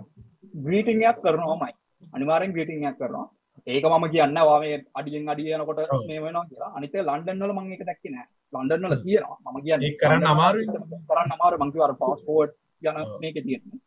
[0.55, 1.75] ග්‍රීටිංයක් කරනවාමයි.
[2.14, 3.29] අනිවාරෙන් ග්‍රීටිංයක් කරනවා.
[3.66, 5.81] ඒක මම කියන්න වාේ අඩියෙන් අඩියනකොට.
[6.09, 6.73] මේ වෙනවා කියලා.
[6.77, 8.27] අනිත ලන්ඩන්නල මං එක දැක්ක නෑ.
[8.53, 9.39] ලන්ඩන්නල කියනවා.
[9.45, 10.66] මම කියන්න කරන්න අමාරුයි.
[11.09, 12.53] කරන්න අමාරු මංකිවර පස්පෝට්
[12.83, 12.99] යන.
[13.23, 13.81] මේක තියෙන්නේ.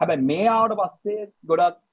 [0.00, 1.20] හැබැයි මේ ආවට පස්සේ
[1.50, 1.87] ගොඩක් අර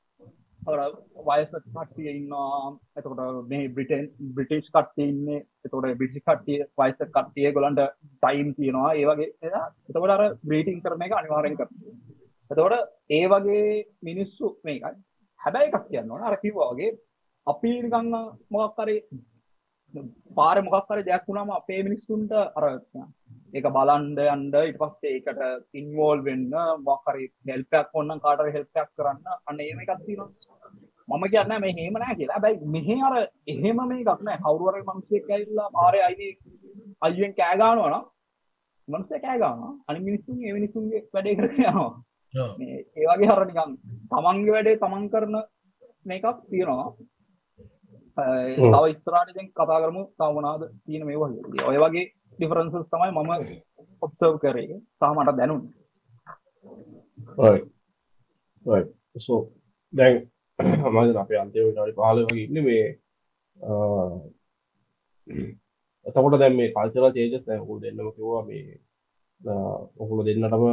[0.66, 2.78] වයස කට්ටිය ඉන්නවා.
[2.98, 5.46] එතකොට මේ බ්‍රිටන් බ්‍රිටිෂ් කට්ටිය ඉන්නේ.
[5.66, 7.82] එතකොට බ්‍රිටිෂ් කට්ටිය වයස කට්ටිය ගොලන්ට
[8.24, 8.94] ටයිම් තියෙනවා.
[8.94, 11.96] ඒ වගේ එදා එතකොට අර බ්‍රීටිං කරන එක අනිවාර්යෙන් කරනවා.
[12.52, 12.74] එතකොට
[13.10, 14.96] ඒ වගේ මිනිස්සු මේකයි.
[15.40, 16.24] හැබැයි එකක් කියන්න ඕන.
[16.24, 16.98] අර කිව්වා වගේ
[17.48, 18.12] අපි නිකන්
[18.52, 18.98] මොකක් හරි
[20.36, 22.66] පාර මොකක් හරි දෙයක් වුණාම අපේ මිනිස්සුන්ට අර
[23.54, 25.42] ඒක බලන්ඩ යන්ඩ ඉට පස්සේ ඒකට
[25.74, 26.50] ඉන්වෝල් වෙන්න
[26.84, 29.24] මොකරි හෙල්පයක් ඔන්න කාටර හෙල්පයක් කරන්න.
[29.48, 30.45] අන්න ඒම එකක්තිනවා
[31.08, 32.40] මම කියන්න මේ හෙම නෑ කියලා.
[32.40, 33.16] බැයි මෙහෙ අර
[33.48, 36.28] එහෙම මේ ගක්න කවරුවර මංසේ ඇල්ලා පාරය අයි
[37.02, 37.96] අයිුවෙන් කෑගානුවන
[38.88, 41.36] මනසේ කෑගාන අනි මිනිස්සුන් ඒ මිනිසුන්ගේ වැඩේ.
[42.60, 43.72] මේ ඒවගේ හර නිකම්
[44.12, 45.36] තමන්ගේ වැඩේ තමන් කරන
[46.06, 46.90] මේකක් තියෙනවා.
[48.58, 51.66] තව ඉස්තරාටෙන් කතා කරමු තවමනාද තියෙන මේ වගේ.
[51.70, 53.32] ඔය වගේ ඩිෆරන්සස් තමයි මම
[54.02, 54.80] ඔබ්සර්ව් කරේ.
[54.98, 55.62] සහ මට දැනුන්.
[57.38, 57.66] right
[58.66, 59.36] right so
[59.94, 60.16] දැන්
[60.92, 62.86] මම අපේ අන්තිම විනාඩි 15 වගේ ඉන්නේ මේ
[63.58, 63.72] අ,
[66.06, 68.64] එතකොට දැන් මේ කල්චරල් චේන්ජස් දැන් ඔයගොල්ලෝ දෙන්නම කිව්වා මේ
[69.42, 69.54] අ,
[70.00, 70.64] ඔයගොල්ලෝ දෙන්නටම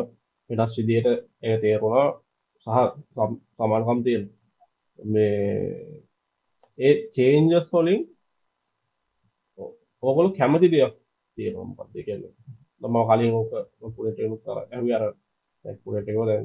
[0.51, 1.09] වෙනස් විදියට
[1.43, 2.07] ඒක තේරුණා
[2.67, 2.79] සහ
[3.15, 4.37] සම්- සමානකම් තියෙනවා.
[4.99, 5.43] මේ
[6.79, 8.01] ඒ චේන්ජස් වලින්
[9.59, 10.95] ඔ- ඔයගොල්ලෝ කැමති දෙයක්
[11.37, 12.33] තියෙනවා මොකක්ද ඒ කියන්නේ.
[12.83, 13.53] මම කලින් ඕක
[13.97, 15.05] පුරේට එමුත් කරා ඇහුවේ අර
[15.65, 16.45] දැන් පුරේට ඒවා දැන්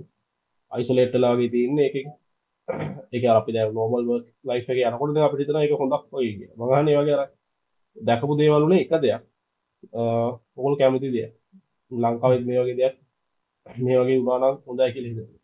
[0.72, 2.08] අයිසොලේට් වෙලා වගේ තියෙන්නේ ඒකෙන්
[3.14, 4.04] ඒක අර අපි දැන් නෝමල්
[4.46, 6.58] ලයිෆ් එකේ යනකොට අපිට හිතනවා ඒක හොඳක් වෙයි කියලා.
[6.58, 7.30] මම අහන්නේ ඒ වගේ අර
[7.98, 9.24] දැකපු දේවල් වල එක දෙයක්.
[9.94, 10.02] අ
[10.56, 11.34] ඔයගොල්ලෝ කැමති දෙයක්.
[11.92, 12.96] ලංකාවේ මේ වගේ දෙයක්
[13.66, 15.38] මේ වගේ වුණා නම් හොඳයි කියලා හිතනවා.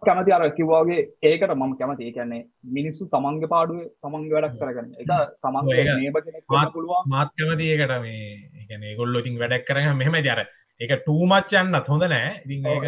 [0.00, 5.08] කැමති අර කිව්වාගේ ඒකට මම කැමති ඒ කියන්නේ මිනිස්සු තමන්ගේ පාඩුවේ තමන්ගේ වැඩක් කරගන්න එක
[5.42, 8.28] තමන්ගේ නේබ කෙනෙක් පුළුවන් මාත් කැමති ඒකට මේ
[8.62, 10.42] එකන ගොල්ල ඉතින් වැඩක් කරන මෙහම දර
[10.80, 12.86] එක ටූමච් යන්නත් හොඳ නෑ ඉතින් ඒක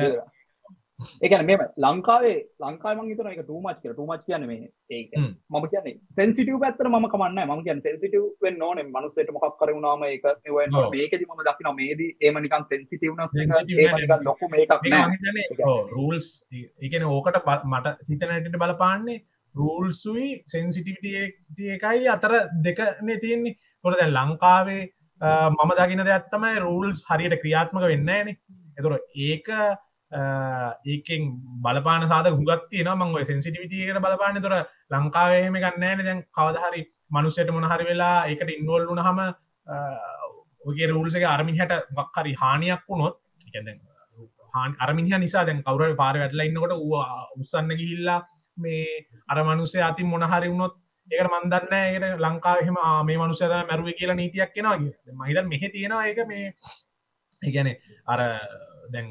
[1.22, 5.12] ඒකන මෙම ලංකාවේ ලංකාව මංගතන එක ටූමච් කර ටූමච් කියන මේ ඒක.
[5.16, 8.82] මම කියන්නේ සෙන්සිටව පැත්තර ම කමන්න ම කිය සෙන්සිටව වෙන් ඕන.
[8.88, 10.92] මනුස්සට මොකක් කරුණාම ඔව්.
[10.92, 13.18] මේකද ම දකින මේදී ඒම නිකන් සෙන්සිටවන.
[14.22, 14.51] ලොකු
[15.90, 16.30] රූල්ස්
[16.82, 19.20] එකන ඕකට මට හිතනැටට බලපාන්නේ
[19.55, 22.32] රූල්සුයි සෙන්සිටිවිටිය එකයි අතර
[22.64, 23.59] දෙකනේ තියෙන්නේ.
[23.84, 24.82] කොට දැන් ලංකාවේ
[25.20, 28.28] මම දකින දෙයක්ත්තමයි රූල්ස් හරියට ක්‍රියාත්මක වෙන්න න
[28.78, 29.48] එතුර ඒක
[30.12, 31.22] ඒකෙන්
[31.58, 34.54] බලපාන සාද හුගත් තියන මංග සෙන්සිටිවිටියකට බලපාන තොර
[34.90, 39.20] ලංකාවේම ගන්නෑන දැන් කවදහරි මනුස්සයට මොනහරි වෙලා ඒකට ඉන්වෝල් වුන හම
[40.62, 43.16] ඔගේ රූල්සක අරමිහට වක්හරි හානියක් වුණොත්
[43.48, 43.78] එකැ
[44.54, 47.00] හාන් අරමිනිහ නිසා දැන් කවර පාර වැටලා ඉන්නකොට ඌ
[47.36, 48.20] උත්සන්න ගිහිල්ලා
[48.56, 48.84] මේ
[49.28, 50.74] අර මනුසේ අති මොනහරි වුණොත්
[51.08, 56.46] ඒකට මන්දන්න ඒකට ලංකාවහෙම මේ මනුසර මැරුව කියලා නීතියක් කෙනවාගේ මහිතන් මෙහෙ තියෙනවා ඒක මේ
[57.34, 57.68] ඒගැන
[58.06, 58.20] අර
[58.92, 59.06] දැන්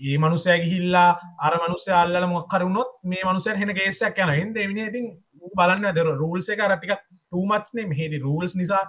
[0.00, 5.06] ඒ මනුසය ගිහිල්ලා අර මනුසය අල්ල මොක්කරුණොත් මේ මනුසය හෙන ගේසයක් යන හිද එවිනි ඉතින්
[5.42, 8.82] ඌ බලන්න දෙර රූල්ස එක රටික ටූමත්නේ මෙහෙදි රූල්ස් නිසා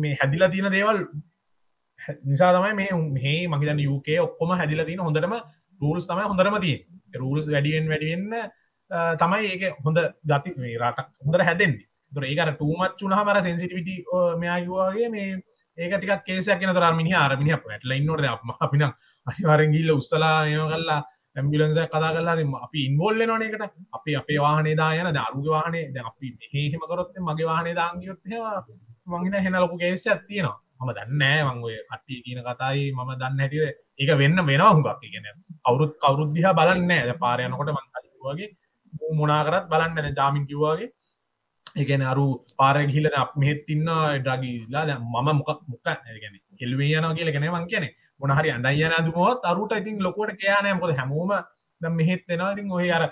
[0.00, 0.98] මේ හැදිලා තියෙන දේවල්
[2.00, 5.34] හැ- නිසා තමයි මේ මේ මහිතන යුකේ ඔක්කොම හැදිලා තියෙන හොඳටම
[5.80, 6.76] රූල්ස් තමයි හොඳරම තිය
[7.16, 8.32] රූල්ස් වැඩියෙන් වැඩියෙන්න්න
[9.18, 13.96] තමයි ඒක හොඳ ගති මේ රට හොඳර හැදෙන්න්නේ දර ඒකට ටූමත් චුනහමර සෙන්සිටිවිටි
[14.38, 15.30] මෙයාගවාගේ මේ
[15.78, 18.84] ඒක ටික කේසයක් කියන තරමිනි අරමිනි පැටල ඉන්නොට අපම අපින
[19.26, 21.00] අනිවරෙන් ගිල්ල උස්තලා ඒම කල්ලා
[21.36, 23.62] ඇම්බිලන්ස කතා කල්ලා අපි ඉන්වෝල්ල නොනකට
[23.92, 26.26] අපි අපේ වාහනේ දායන දරුග වාහනේ ද අපි
[26.72, 28.20] හෙම කරොත් මගේ වාහනේ දාංගියොත්
[29.12, 33.64] මංහින හෙන ලොකු කේස ඇත්තියනවා මම දන්නෑ මංගොය කට්ටිය කියන කතයි මම දන්න හැටිය
[34.00, 35.02] ඒක වෙන්න වෙනවා හුඟක්.
[35.14, 35.26] ගෙන
[35.64, 38.48] අවුරුත් කවරුද්දිහ බලන්න ඇද පාරයනකොට මංගේ
[39.12, 40.90] මොනාකරත් බලන්න ජාමින් කිව්වාගේ
[41.76, 42.24] ඒගැන අරු
[42.58, 47.46] පාර ගිලන අප මෙහෙත් ඉන්න ඩ්‍රගීලා දැන් මම මොකක් මොක ගැන හෙල්වේ යන කියල ගෙන
[47.50, 47.86] මං කියන
[48.20, 51.32] මොනහරි අඩයියන දුමුවත් අරුට ඉතින් ලොකොට කියයානය මොද හැමෝම
[51.80, 52.52] ද මෙහෙත් වෙනවා.
[52.54, 53.04] ඉතින් ඔහ අර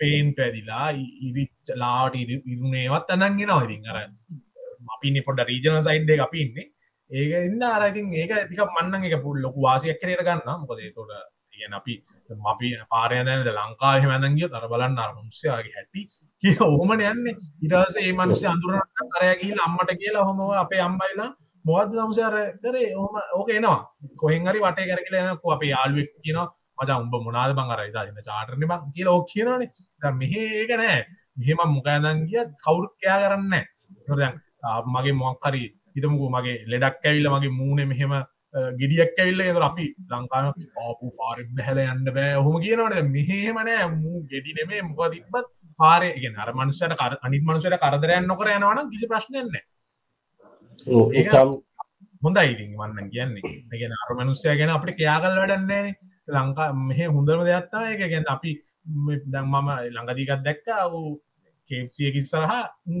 [0.00, 0.88] පේන්ට ඇදිලා
[1.28, 2.18] ඉරිච් ලාට
[2.52, 3.98] ඉරුණේවත් අනන්ගෙනවා ඉතින් අර
[4.94, 6.68] අපිනි පොඩ රීජන සයින්්ඩ අපි ඉන්නේ.
[7.10, 11.12] ඒක ඉන්න අරයිතින් ඒක තික මන්න එක පුල් ලොකු වාසියක් කරයට ගන්න මොකද තොට
[11.54, 11.94] ඉගැන අපි
[12.52, 16.02] අපි පාරයනද ලංකාහ මැනගිය තර බලන්න අරමුන්සයාගේ හැටි
[16.42, 17.34] කිය ඕමන යන්නේ.
[17.64, 21.30] ඉදස ඒ මනුස අඳුරට කරයගිල් අම්මට කියලා හොම අපේ අම්බයිලා
[21.68, 22.88] මොවද දම්සර කරේ?
[22.96, 23.78] ඕම ඕක එනවා.
[24.16, 26.38] කොහෙන් හරි වටේ කරගලනක අපේ යාලුවෙක් කියන
[26.78, 27.52] මච උඹ මොනාද?
[27.52, 30.98] බං අර ඉදා න්න චාටරන බං කියලා ඕ කියනනේ මෙහ ඒක නෑ.
[31.38, 33.54] මෙහෙම මොකෑදන් ගිය කවුරු කයා කරන්න
[34.14, 34.34] දැන්
[34.88, 35.62] මගේ මොක්කරි
[35.94, 36.26] හිතමුකු.
[36.30, 38.18] මගේ ලෙඩක් ඇවිල්ල මගේ මූුණේ මෙහෙම
[38.74, 40.46] ගෙඩියක් ඇවිල්ල එ අපි ලංකාන
[40.80, 45.48] ආපු පාරි බැහල යන්න බෑ හොම කියනවට මෙහෙමනෑ මූ ගෙඩි නෙමේ මොක තිබත්
[45.78, 49.62] පාරය ගෙන අර මනුෂයට කර අනිත් මනුසයට කරදරයන්න නොකර යනවන කිසි ප්‍රශ්නයන්නේ
[50.86, 51.32] ඒක
[52.22, 53.54] හොඳ ඉතින් වන්න කියන්නේ.
[53.70, 55.94] ගැන අර මනුස්සය ගැන අපට කයාගල් වැඩන්නේ
[56.28, 58.50] ලංකා මෙහ හොඳරම දෙයක්ත්තා එක ගැන අපි
[59.32, 61.20] දැන් මම ළඟදිකත් දැක්ක වූ
[61.70, 62.52] කේසිය කිස්සරහ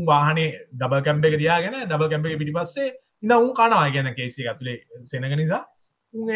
[0.08, 2.88] වාහනේ ඩබ කැම්ප එක දයාගෙන ඩබ කැම්ප පිටි පස්සේ
[3.22, 3.86] ඉඳ උන් කනවා.
[3.94, 5.62] ගැන කේසිය ඇතුලේ සෙනග නිසා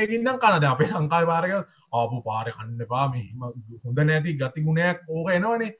[0.00, 1.52] ඒකින්දම් කනද අපේ ලංකායි පාරක
[1.92, 3.42] ආපු පාර කණ්ඩපා මෙහම
[3.84, 5.72] හොඳ නැති ගති ගුණයක් ඕක එනවානේ.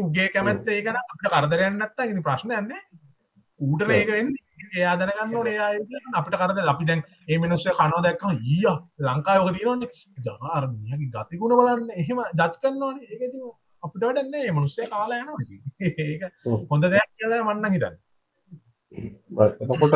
[0.00, 2.82] උගේ කැමැත්ත ඒකන අපට කරදරයන්නත්තා ඉනි ප්‍රශ්නයන්නේ
[3.60, 4.32] ඌට ඒකෙන්
[4.74, 5.70] එයා දැනගන්න ඕනේ එයා
[6.14, 8.66] අපිට කරද අපි දැන් ඒ මිනිස්සේ කනෝ දැක්කම ඊය
[9.00, 9.90] ලංකාවක තියෙනවනේ.
[10.24, 11.88] ජනාරමියගේ ගතිගුණ බලන්න.
[11.94, 13.08] එහෙම ජජ් කරනවානේ.
[13.12, 13.48] ඒක ඉතින්
[13.82, 15.38] අපිට වැඩන්නේ මේ මිනිස්සේ කාලා යනවා
[16.04, 16.22] ඒක
[16.70, 17.94] හොඳ දෙයක් කියලා මන්න හිතන්නේ.
[19.62, 19.94] එතකොට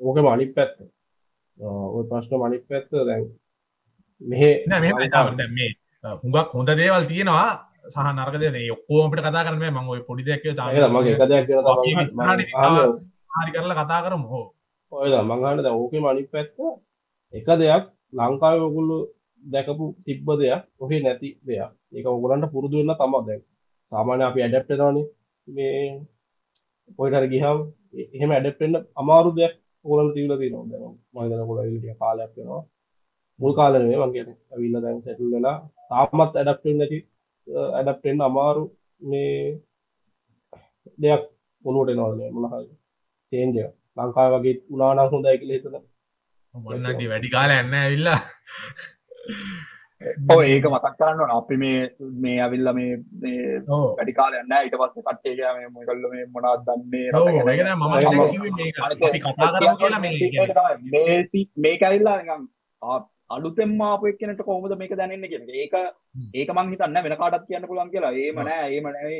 [0.00, 0.76] ඕකම අනිත් පැත්ත.
[1.58, 3.28] ඔය ප්‍රශ්න අනිත් පැත්ත දැන්
[4.20, 5.70] මෙහෙ නෑ මේ
[6.14, 7.52] හුඟක් හොඳ දේවල් තියෙනවා
[7.84, 8.70] සහ නරක දේ නේ.
[8.76, 9.72] ඔක්කොම අපිට කතා කරන්න බෑ.
[9.74, 11.92] මම ඔය පොඩි දෙයක් කියලා ඒක මගේ එක දෙයක් කියලා තමයි
[13.34, 14.26] හරි කරලා කතා කරමු.
[14.32, 14.46] හෝ
[14.92, 16.56] ඔය මංගන්න ද ඕකෙම අනිත් පැත්ත
[17.34, 17.84] එක දෙයක්
[18.18, 18.98] ලංකාව ඔගුල්ලු
[19.42, 21.70] දැකපු තිබ්බ දෙයක් ඔහේ නැති දෙයක්.
[21.92, 23.42] ඒක ඔගලන්ට පුරුදු වෙන්න තම දැන්.
[23.92, 25.06] සාමාන්‍ය අපි ඇඩප්ටනවානේ
[25.48, 25.80] මේ
[26.96, 27.58] පොයිටර ගිහම්
[28.14, 29.54] එහෙම ඇඩප්ටෙන්න්න අමාරු දෙයක්
[29.84, 30.54] ඔගලන් තිවල තින
[31.14, 32.62] මදන කොල විටිය කාලයක් වෙනවා
[33.38, 35.56] මුල් කාලනේ මංගෙන ඇවිල්ල දැන් සැටල්ලලා
[35.90, 36.98] තාමත් ඇඩප්ටෙන් නැති
[37.48, 38.64] ඇඩප්ටෙන්න්න අමාරු
[39.02, 39.34] මේ
[40.98, 41.22] දෙයක්
[41.64, 42.70] ඔනුවට නොවනේ මොනහයි
[43.32, 43.58] චේන්ජ
[43.96, 45.76] ලංකා වගේ උනානා හොඳයි කියල හිතන.
[46.54, 48.20] ඔන්නගේ වැඩි කාල ඇන්න ඇවිල්ලා.
[50.44, 51.80] ඒක මතක් කරන්න අපි මේ
[52.22, 52.92] මේ ඇවිල්ල මේ
[53.96, 57.08] වැඩි කාලයන්න ඊට පස්ස කට්ටේ මේ මොකල්ල මේ මොනාත් දන්නේ
[60.90, 61.04] මේ
[63.30, 65.74] අලුතෙම ආපු එක්කෙනට කොහොමද මේක දැනන්න කියන ඒක
[66.34, 68.12] ඒක මං හිතන්න වෙන කාටත් කියන්න පුළුවන් කියලා.
[68.14, 69.18] ඒම නෑ ඒම නෑ.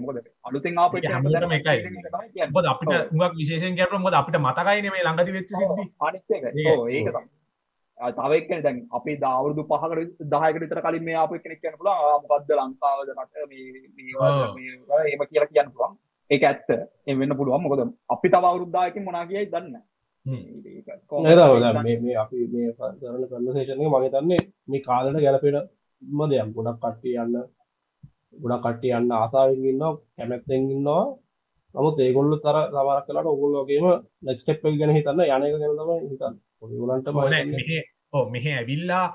[0.00, 2.50] මොකද අලුතෙන් ආපු හැමදරම එකයි.
[2.52, 5.84] බොද අපිට උගක් විශේෂෙන් කැපල මොද අපිට මතකයින මේ ළඟදි වෙච්ච සිද්ධි.
[6.96, 7.16] ඒක.
[8.18, 13.08] තවක්න දැන් අපි දවරුදු පහකට දහයකට විතර කලින් මේ ආපු කෙනෙක් කියන්න පුළුවන් මොකද්ද ලංකාවද
[13.16, 13.66] රට මේ
[15.12, 15.98] ඒම කියලා කියන්න පුළුවන්.
[16.30, 16.68] ඒක ඇත්ත.
[17.06, 17.62] ඒ වෙන්න පුළුවන්.
[17.62, 17.80] මොකද
[18.14, 19.76] අපි තව අවුරුද්දායකින් මොනා කියයි දන්න
[20.26, 25.58] මේ අපි මේ කරන කන්නසේෂනය මගේ තන්නේ මේ කාලට ගැලපෙන
[26.02, 26.48] ම දෙයක්.
[26.56, 27.36] ගොඩක් කට්ටිය යන්න
[28.42, 29.84] ගොඩක් කට්ටිය යන්න ආසාාවෙන් ඉන්න
[30.16, 31.04] කැමැත්තෙන් ඉන්නවා.
[31.74, 33.86] නමුත් ඒගොල්ලු තර සමරක් කලාට ඔගොල්ලෝගේම
[34.22, 36.34] නැස්ටප් ගැන හිතන්න යනක ගැනතම හිතන්න.
[36.62, 37.08] ඔගලන්ට
[38.12, 39.06] ඕ මෙහ ඇවිල්ලා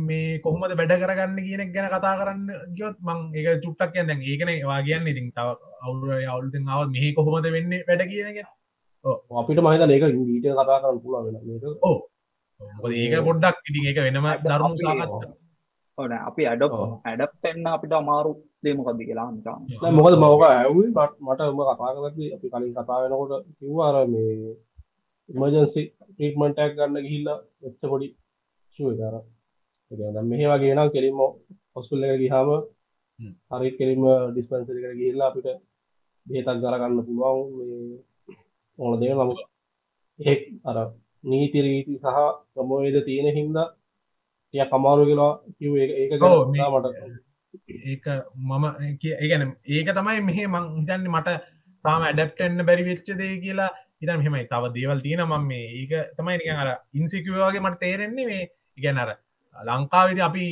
[0.00, 2.42] මේ කොහොමද වැඩ කරගන්න කියනෙක් ගැන කතා කරන්න
[2.76, 5.06] ගියොත් මං ඒක චුට්ටක් කියන්න ඒකන වා කියන්න.
[5.06, 5.48] ඉතින් තව
[5.82, 8.42] අවුර අවුලතින් අව මෙහ කොහොමද වෙන්න වැඩ කියනක
[9.04, 11.98] අපිට මහිත ඒක ඊට කතා කරන්න පුලා වෙන මේක ඕ
[12.96, 14.72] ඒක පොඩ්ඩක් ඉතින් ඒක වෙනම ධර්ම
[15.98, 16.62] ඕන අපි ඇඩ
[17.04, 18.32] ඇඩප්ටෙන්න්න අපිට අමාරු
[18.62, 19.28] දේමකක්ද කියලා
[19.92, 20.84] මොකද මවක ඇවි
[21.20, 24.52] මට උම කතා කරති අපි කලින් කතා වෙනකොට කිව්වාර මේ
[25.28, 28.08] ඉමජන්සි ට්‍රීටමන්ටක් ගන්න ගිහිල්ලා එච්ච පොඩි
[28.76, 29.14] ශුවකාර
[30.30, 31.18] මෙහ වගේ නම් කෙලින්ම
[31.74, 32.48] හොස්පුල්ල එක ගිහාම
[33.50, 35.48] හරි කෙලින්ම ඩිස්පන්සරි කර ගිහිල්ලා අපිට
[36.26, 37.38] බේතක් ගරගන්න පුළුවන්
[38.82, 39.34] ඕන දේ නමු
[40.20, 40.76] ඒ අර
[41.24, 42.18] නීති රීති සහ
[42.52, 43.68] ප්‍රමෝේද තියෙන හින්දා
[44.54, 46.12] ය කමාරු කියලා කිව් ඒක
[46.64, 46.86] මට
[47.90, 48.06] ඒක
[48.42, 48.64] මම
[49.14, 51.38] ඒගැන ඒක තමයි මෙහෙ මං හිතන්න මට
[51.84, 53.70] තාම ඇඩප්ටෙන්න්න බැරි වෙච්ච දේ කියලා
[54.00, 58.44] හිතම් හෙමයි තව දේවල් තියෙන මම මේ ඒක තමයි නික අර ඉන්සිකවගේ මට තේරෙන්නේ මේ
[58.78, 59.10] ඉගැන අර
[59.56, 60.46] ලංකාවිද අපි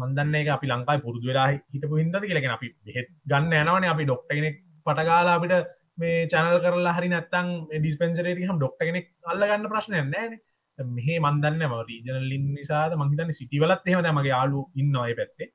[0.00, 3.84] මන්දන්න එක අපි ලංකායි පුරදු වෙලා හිටපු හිද කියලගෙන අපි බෙහෙත් ගන්න යනවන.
[3.92, 4.56] අපි ඩොක්ටගෙනෙක්
[4.86, 5.54] පටගාලා අපිට
[6.02, 10.40] මේ චැනල් කරලා හරි නැත්තං ඩිස්පෙන්සරේ හම ඩොක්ට කෙනෙක් අල්ල ගන්න ප්‍රශ්නය නෑන
[10.78, 12.92] මෙහේ මන්දන්න ම රීජනලින් නිසාද?
[12.94, 15.52] මහිතන්න සිටිවලත් එහෙම මගේ යාලු ඉන්න අය පැත්තේ.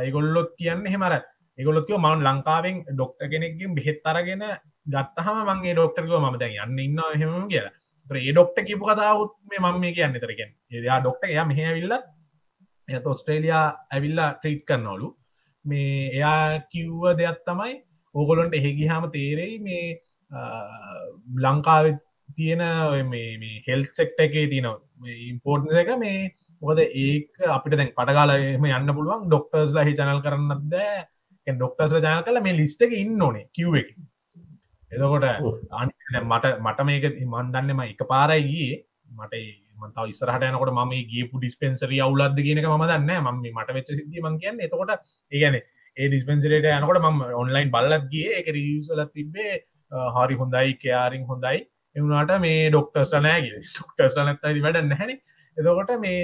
[0.00, 1.14] ඒගොල්ලොත් කියන්න හෙමර
[1.58, 4.44] ඒගොලොත්කව මවන් ලංකාවෙන් ඩොක්ට කෙනෙක්ගෙන් බෙහෙත් අරගෙන
[4.86, 7.74] ගත්තහම මගේ ඩොක්ටරකව ම දැන් යන්න ඉන්න හෙම කියලා.
[8.06, 12.04] ඒ ඩොක්ට කිපු කතාවත් මේ මම මේ කියන්න තරගෙන් එයා ඩොක්ට එයා මෙහවිල්ලත්
[12.88, 15.08] එත ඔස්ට්‍රේලයා ඇවිල්ලා ට්‍රීට් කරනවලු.
[15.64, 17.72] මේ එයා කිව්ව දෙයක් තමයි
[18.16, 19.86] ඕගොලොන්ට එහෙගිහාම තේරෙයි මේ
[21.38, 21.86] ලංකාව
[22.34, 22.62] තියෙන
[23.68, 24.68] හෙල් සෙක්ට එකේ තියන
[25.26, 29.28] ඉම්පෝර්ටන්ස එක මේ මොකද ඒක අපිට දැන් පටගාලම යන්න පුළුවන්.
[29.28, 31.06] ඩොක්ටර්ස්ලා හි චනල් කරන්නත් දෑ
[31.46, 33.94] ඩොක්ටර්ස් ජන කල මේ ලිස්ට එක ඉන්න ඕනේ කිව් එක.
[34.92, 35.28] එදකොට
[36.24, 39.44] මට මට මේක මන්දන්නම එක පාරයිගේ මට
[39.78, 43.90] මතාව ඉස්සරහට යනකොට ම ගේපු ඩිස්පෙන්සරි අවුලද කියනක ම දන්න ම මට වෙච්ච
[44.22, 44.60] මං කියන්න.
[44.60, 44.92] එතකොට
[45.32, 45.60] ඒගැන
[45.96, 49.54] ඒ ඩිස්පෙන්සිරේට යනකොට මම ඔන්ලයින් බල්ලත්ගේ එක රියසලත් තිබේ
[50.16, 51.58] හරි හොඳයි කයාරිං හොඳයි.
[51.96, 55.12] එවුණට මේ ඩොක්ටර්ස් නෑගේ ඩොක්ටර්ස් නැත්තයි වැඩ නැහැන
[55.56, 56.20] එතකොට මේ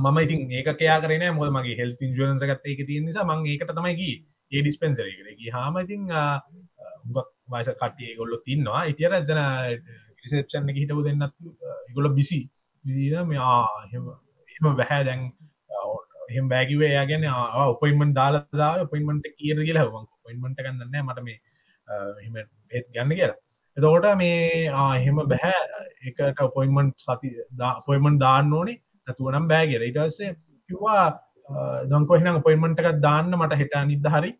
[0.00, 3.72] මම ඉතින් ඒක කයා කරන මොද මගේ හෙල් ඉන්ජුවන්ස ගත්ත එක තිය නිසා මං ඒකට
[3.72, 4.16] තමයිගේ
[4.52, 6.10] ඒ ඩිස්පෙන්සරේ කරගේ හාම ඉතින්
[7.08, 9.40] හුගක් වයස කටේ ගොල්ල තින්නවා ඉටියට එතන
[10.22, 11.34] රිසප්ෂන් එක හිටපු දෙන්නත්
[11.94, 12.40] ගොල බිසි
[12.84, 13.62] විසින මෙයා
[13.92, 15.22] එම බැහැ දැන්
[16.32, 17.28] එහෙම බෑකිවේ යාගෙන
[17.74, 21.38] ඔපයින්මන් දාලා ඔපයින්මට කිය කියලා වන් පොයින්මට ගන්නන්න මට මේ
[22.26, 22.36] එම
[22.76, 23.38] ඒත් ගන්න කියලා.
[23.76, 24.68] එතකොට මේ
[25.00, 25.58] එහෙම බැහැ
[26.08, 27.28] එකට ඔපොයින්මන්ට් සති
[27.88, 28.78] පොයිමන් දාන්න ඕනේ.
[29.06, 30.32] නැතුවනම් බෑගෙර ඉටස්සේ
[30.70, 31.04] කිවා
[31.90, 33.30] දංකොහින පොයින්මට එකක් දාන්න?
[33.40, 34.32] මට හිට නිද හරි.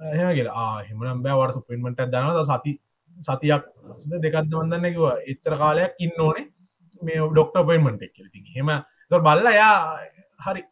[0.00, 2.74] එහෙමගේ ආහෙමනම් බෑවට පොයින්මට දනද සති
[3.16, 3.64] සතියක්
[4.24, 6.46] දෙකත් වන්නන්න කිව එත්තර කාලයක් ඉන්න ඕනේ.
[7.02, 8.70] මේ ඩොක්ට පොයින්මට එක් ති හෙම
[9.26, 9.74] බල්ල යා
[10.46, 10.62] හරි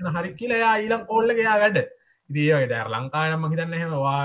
[0.00, 1.78] හරි කියලා ඊලම් කෝල්ලගයා වැඩ.
[2.30, 4.20] ඉදිට ඇර ලංකායනම හිතන්න හෙමවා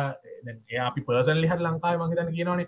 [0.88, 2.68] අපි පර්සන් ලිහත් ලංකාය මහිතන්න කියනවනේ.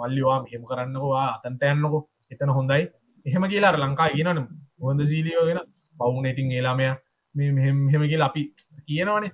[0.00, 1.98] මල්ලිවා මෙහෙම කරන්නකවා අතන්ට යන්නකො.
[2.32, 2.84] එතන හොඳයි.
[3.26, 4.40] එහෙම කියලා ලංකා කියනන
[4.80, 5.60] හොඳ සීලියෝගෙන
[5.98, 6.86] පවුනටිං ඒලාමය
[7.34, 8.42] මේ මෙහෙම හෙම කියලා අපි
[8.88, 9.30] කියනවනේ.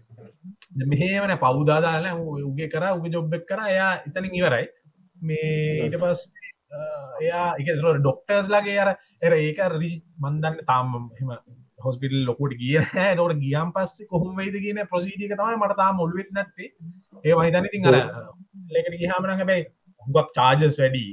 [0.93, 2.07] මෙහෙමන පවුදාදාල
[2.51, 3.61] උගේ කර උග ජොබ්බෙක් කර.
[3.69, 4.67] එයා එතනින් ඉවරයි.
[5.17, 6.21] මේ ඊට පස්
[7.21, 8.91] එයා එක ඩොක්ටර්ස් ලගේ අර
[9.27, 9.91] එර ඒක රි
[10.23, 11.31] මන්දන්න තාම හෙම
[11.81, 12.77] හොස්පිටල් ලොකොට කිය
[13.17, 16.71] තොට ගියම් පස්සේ කොහොම වෙයිද කියන ප්‍රසීටික තමයි මට තාම ඔල්ුවෙත් නැත්තේ.
[17.25, 17.97] ඒ වහිතන ඉතින් අර
[18.71, 19.67] ලෙකට ගහමන හැබැයි
[20.07, 21.05] හුගක් චාජස් වැඩි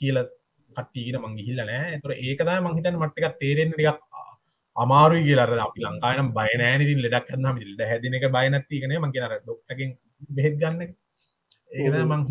[0.00, 0.22] කියල
[0.70, 2.00] කට්ටීගෙන මං ගිහිල්ල නෑ.
[2.02, 4.00] තුර ඒකතයි මංහිතන් මට්ටක තේරෙන් ටිකක්
[4.76, 9.90] අමාරුයි කියලර අපි ලංකායනම් බයනෑනති ලෙඩක් කන්න මිල්ට හැදින එක බයනැතිකන මං කියනර ඩොක්ටකින්
[10.36, 10.80] බෙහෙත් ගන්න
[11.78, 12.22] ඒද මං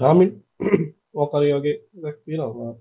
[0.00, 0.30] ජාමින්
[1.14, 2.72] ඕකරයෝගේ දැක්වීනවා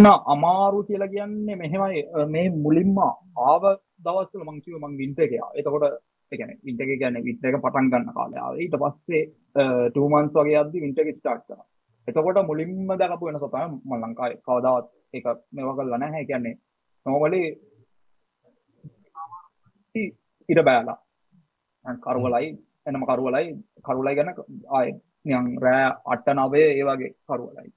[0.00, 2.02] අමාරු කියලා කියන්නේ මෙහෙමයි.
[2.34, 3.64] මේ මුලින්ම ආව
[4.04, 5.40] දවස්වල මං කිව්ව මං වින්ටර් එකේ.
[5.58, 5.84] එතකොට
[6.32, 8.62] ඒ කියන්නේ වින්ටර් එක කියන්නේ වින්ටර් එක පටන් ගන්න කාලේ ආවේ.
[8.64, 9.22] ඊට පස්සේ
[9.94, 11.64] 2 months වගේ යද්දි වින්ටර් එක ස්ටාර්ට් කරා.
[12.08, 16.22] එතකොට මුලින්ම දැකපු වෙනස තමයි මම ලංකාවේ කවදාවත් ඒක මේවා කරලා නැහැ.
[16.22, 16.56] ඒ කියන්නේ
[17.06, 17.42] normally
[20.48, 20.98] ඉර බෑලා.
[22.04, 22.48] කරුවලයි
[22.86, 23.46] එනම කරුවලයි
[23.86, 24.34] කරුවලයි ගැන
[24.78, 24.88] ආය.
[25.24, 25.86] නිකන් රෑ
[26.16, 27.70] 8 9 ඒ වගේ කරුවලයි.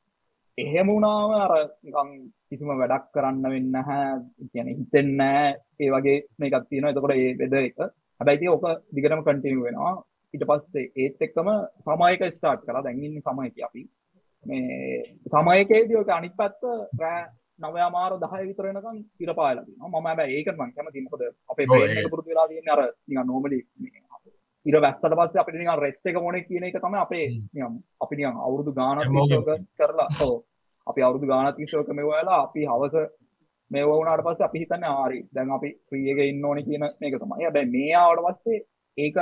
[0.58, 1.54] එහෙම වුණාම අර
[1.84, 2.10] නිකන්
[2.50, 4.10] කිසිම වැඩක් කරන්න වෙන්නේ නැහැ.
[4.52, 5.54] කියන්නේ හිතෙන්නේ නැහැ.
[5.82, 6.92] ඒ වගේ මේකක් තියෙනවා.
[6.92, 7.80] එතකොට ඒ වෙද එක.
[8.22, 9.94] හැබැයි ඉතින් ඔක දිගටම කන්ටිනියු වෙනවා.
[10.34, 11.50] ඊට පස්සේ ඒත් එක්කම
[11.86, 13.84] සමායක ස්ටාර්ට් කරා දැන් ඉන්නේ සමායක අපි.
[14.44, 15.02] මේ
[15.34, 16.62] සමායකේදී ඔක අනිත් පැත්ත
[17.02, 17.26] රෑ
[17.60, 19.92] නවයා මාර 10 විතර වෙනකන් ඉර පායලා තියෙනවා.
[19.92, 21.06] මම හැබැයි ඒකට මම කැමතියි.
[21.08, 23.60] මොකද අපේ බ්‍රේන් එක පුරුදු වෙලා තියෙන්නේ අර නිකන් නෝමලි
[24.66, 28.42] ඉර වැස්සට පස්සේ අපිට නිකන් රෙස්ට් එක ඕනේ කියන එක තමයි අපේ නිකන් අපි නිකන්
[28.48, 29.12] අවුරුදු ගාණක්
[29.78, 30.34] කරලා ඔව්
[30.88, 32.96] අපි අවුරුදු ගාණක් ඉස්සෝක මෙවලා අපි හවස
[33.72, 37.46] මේව වුණාට පස්සේ අපි හිතන්නේ ආරි දැන් අපි ෆ්‍රී එකේ ඉන්න ඕනේ කියන මේක තමයි.
[37.46, 38.60] හැබැයි මේ ආවට පස්සේ
[38.98, 39.18] ඒක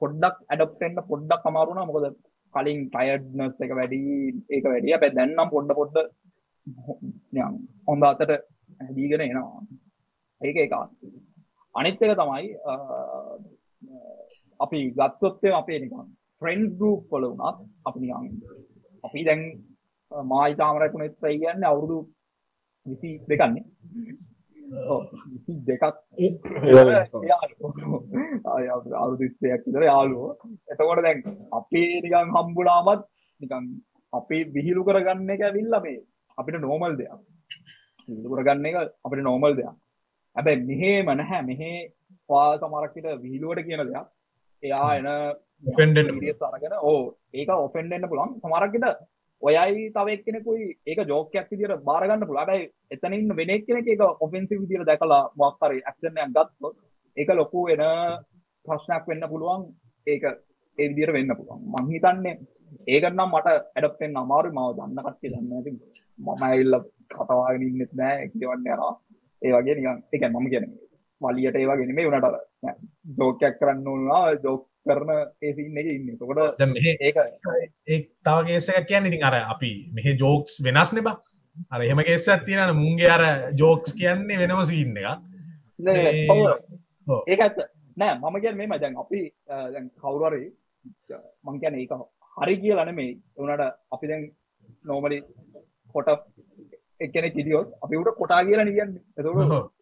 [0.00, 1.88] පොඩ්ඩක් ඇඩොප්ට් වෙන්න පොඩ්ඩක් අමාරු වුණා.
[1.90, 2.06] මොකද
[2.54, 4.00] කලින් ටයර්ඩ්නස් එක වැඩි
[4.54, 4.92] ඒක වැඩි.
[4.92, 5.96] හැබැයි දැන් නම් පොඩ පොඩ
[7.34, 7.56] නිකන්
[7.88, 8.34] හොඳ අතට
[8.80, 9.62] හැදීගෙන එනවා.
[10.40, 10.72] ඒක ඒක
[11.74, 12.46] අනිත් එක තමයි
[14.60, 16.08] අපි ගත්තොත් අපේ නිකන්
[16.42, 18.26] ෆ්‍රෙන්ඩ් ගෲප් වල වුණත් අපි නිකන්
[19.04, 19.42] අපි දැන්
[20.12, 21.98] මායි තාමරකුණෙත් කියන්නේ අවුරුදු
[22.86, 23.64] විසි දෙකන්නේ
[25.26, 25.82] විසි දෙකක්
[28.94, 30.36] අවුරුදුස්තයක් ඉදර යාලුවෝ.
[30.68, 31.18] එතකොට දැන්
[31.52, 33.02] අපේ නිකන් හම්බුනාමත්
[33.40, 33.64] නිකන්
[34.12, 36.00] අපේ විහිලු කරගන්න එක ඇවිල්ල මේ
[36.38, 37.20] අපිට නෝමල් දෙයක්.
[38.26, 39.74] කරගන්න එක අපිට නෝමල් දෙයක්.
[40.36, 41.42] හැබැයි මෙහෙම නැහැ.
[41.42, 41.78] මෙහේ
[42.28, 44.06] පා සමරක්කට විහිලුවට කියන දෙයක්
[44.62, 45.08] එයා එන
[46.48, 47.00] අරගෙන ඕ
[47.34, 48.86] ඒක ඔෆෙන්ඩෙන්න්න පුළන් සමරක්කට
[49.42, 55.22] ඔයයි තවක් කෙනෙකුයි ඒක ජෝකයක් විදිර බාරගන්න පුළබයි එතනින් වෙනෙක් කෙනෙ එක ඔෆෙන්සි විදිර දැකලා
[55.38, 56.74] මක්කර ඇක්ෂණයක් ගත්ත
[57.16, 57.84] ඒක ලොකු එන
[58.64, 59.62] ප්‍රශ්නයක් වෙන්න පුළුවන්.
[60.06, 60.24] ඒක
[60.78, 61.60] ඒ විදිර වෙන්න පුළුවන්.
[61.74, 62.34] මංහිතන්නේ
[62.86, 65.48] ඒකනම් මට ඇඩප්ෙන් අමාරු මව දන්න කට්ටි දන්න
[66.18, 66.74] මම එල්ල
[67.10, 68.30] කතවාගෙන ඉන්නෙත් නෑ.
[68.30, 68.92] කියවන්න යනවා.
[69.42, 69.98] ඒ වගේ නිකන්.
[70.12, 70.66] එක මම කියන
[71.20, 72.36] වලියට ඒවා ගෙනීමේ වනට
[73.18, 75.10] ජෝකයක් කරන්න ඕනවා ජෝක් කරන
[75.42, 76.16] ඒසින්න එක ඉන්න.
[76.18, 76.60] තකොට
[77.06, 77.18] ඒක
[77.86, 83.10] ඒ තවගේසක කියන්න ඉතින් අර අපි මෙහ ජෝක්ස් වෙනස් නෙබ අර එහෙම කේසත් තියෙන මුන්ගේ
[83.16, 83.24] අර
[83.62, 85.18] ජෝක්ස් කියන්නේ වෙනම සින්න එක
[87.26, 87.60] ඒක ඇත්ත.
[87.96, 89.20] නෑ මම කියන්න මේ මජන් අපි
[90.00, 90.44] කවුරරි
[91.44, 91.92] මං කියන ඒක
[92.36, 94.28] හරි කියලන මේ වනට අපි දැන්
[94.84, 95.18] නෝමලි
[95.94, 96.08] කොට
[97.00, 99.28] එකන කිදියොත් අපි උට කොටා කියලා නිගන්න එතකට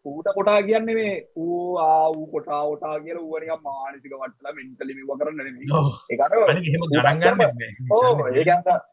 [0.05, 5.39] ඌට කොටා කියන්නේ මේ ඌ ආ වූ කොටා ෝටා කියල වුවනික මානසික වටලා මෙන්ටලිම වකරන්න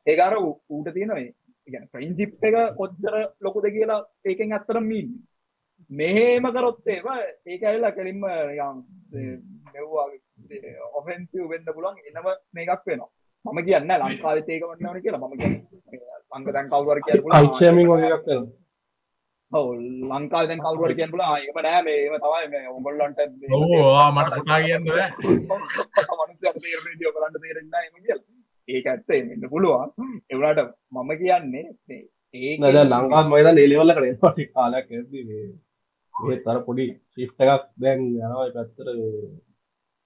[0.07, 1.31] ඒකාර ඌට තියෙනවේ
[1.69, 5.09] ඉගැන ප්‍රින්සිප් එක කොච්චර ලොකුද කියලා ඒකෙන් ඇත්තරම් මීන්
[5.91, 7.07] මෙහෙම කරොත්තේම
[7.47, 8.23] ඒක ඇල්ලා කෙලින්ම
[8.57, 8.79] යම්
[9.75, 10.07] මෙව්වා
[10.95, 13.11] ඔෆෙන්සිව් වෙන්න පුලන් එනම මේකක් වෙනවා.
[13.45, 17.37] මම කියන්න ලංකාවෙත් ඒක වන්න ඕන කියලා මම කියන්න අංග දැන් කවුරුවර කියන්න පුළුවන්.
[17.39, 18.55] අයිෂමින් වගේ එකක් වෙනවා.
[19.53, 19.67] ඔව්
[20.13, 21.29] ලංකාවේ දැන් කවුරුවර කියන්න පුළුවන්.
[21.29, 21.83] ආ එහෙම නෑ.
[21.83, 22.61] මේ එහෙම තමයි මේ
[23.41, 25.09] මේ- ඔව් ආ, මට කොටා කියන්න බෑ.
[26.19, 28.25] මනුස්සයට තේරෙන්නේ ඔයගලන්ට තේරෙන්නේ නැහැ එහෙම කියලා.
[28.69, 29.89] ඒක ඇත්ත වෙන්න පුළුවන්.
[30.29, 30.61] ඒ වුණාට
[30.93, 32.03] මම කියන්නේ මේ
[32.35, 35.47] ඒක නෑ දැන් ලංකාවේ මම දැන් ඒ ලෙවල් එකට එනවා ටික කාලයක් ඇද්දි මේ
[36.15, 38.47] මේත් අර පොඩි ෂිෆ්ට් එකක් දැන් යනවා.
[38.47, 38.79] ඒ පැත්තට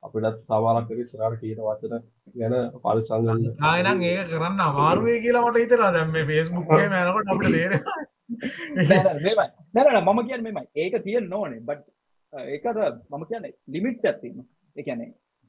[0.03, 1.95] අපිටත් සමහරක් වෙලේ ඉස්සරහට කියන වචන
[2.37, 7.35] ගැන පරිස්සම් ගන්න ආයනම් ඒක කරන්න අමාරුවේ කියලා මට හිතෙනවා දැන් මේ Facebook එකේ යනකොට
[7.35, 7.99] අපිට තේරෙනවා
[8.31, 9.35] නෑ නෑ මෙහෙමයි.
[9.75, 10.69] නෑ නෑ නෑ, මම කියන්නේ මෙහෙමයි.
[10.77, 11.61] ඒක තියෙන්න ඕනේ.
[11.63, 11.85] බට්
[12.33, 12.79] ඒකට
[13.11, 14.47] මම කියන්නේ ලිමිට් එකක් තියෙනවා.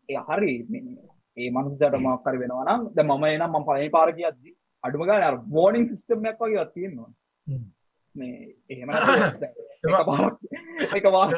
[0.09, 0.53] ඒ හරි
[1.37, 5.27] ඒ මනුස්සයාට මොකක් හරි වෙනවා නම් දැන් මම එනම් මම පළවෙනි පාර කියද්දි අඩුම ගානේ
[5.27, 7.11] අර වෝනින් සිස්ටම් එකක් වගේ තියෙනවා.
[8.15, 8.37] මේ
[8.69, 8.89] එහෙම
[10.91, 11.37] එක පාරක්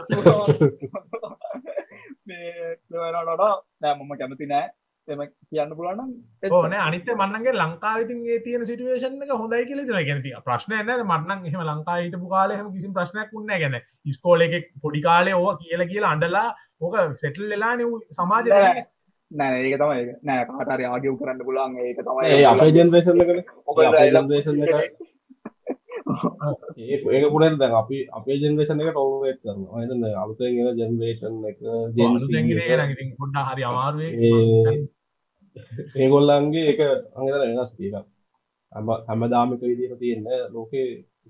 [2.24, 4.70] එක පාරක් මේ වෙනකොට නෑ මම කැමති නෑ.
[5.08, 5.22] එම
[5.52, 10.76] කියන්න පුළුවන් නම් ඕන අනිත මන්නගේ ලංකාවිතින් ඒ තියෙන සිටුවේෂන් එක හොඳයි කියල ගැනති ප්‍රශ්නය
[10.78, 10.92] න.
[11.04, 13.80] මන්නන් එහම ලංකා හිටපු කාලෙහම කිසි ප්‍රශ්නයක් වුන්න ගැන
[14.12, 16.48] ස්කෝල එක පොඩි කාලේ ඕ කියල කියලා අන්ඩලා
[16.82, 18.86] ඕක සෙටල් වෙලා නව සමාජ නෑ
[19.32, 20.10] නෑ ඒක තමයි ඒක.
[20.24, 21.78] නෑ කාටරි ආගියු කරන්න පුළුවන්.
[21.80, 24.90] ඒක තමයි ඒ අපේ ජෙනරේෂන් එකනේ ඔබ අපේ ජෙනරේෂන් එක ඒ
[26.78, 29.76] ඒක පුරෙන් දැන් අපි අපේ ජෙනරේෂන් එකට ඕවරේට් කරනවා.
[29.76, 32.00] මම හිතන්නේ අලුතෙන් එන ජෙනරේෂන් එක Z
[32.96, 34.12] එක, පොඩ්ඩ හරි අමාරුවේ.
[34.24, 34.76] ඒ
[35.98, 36.80] ඒගොල්ලන්ගේ එක
[37.16, 38.06] අඟතර වෙනස් තියෙනවා
[38.72, 40.86] හැම හැමදාම එක විදිහට තියෙන ලෝකේ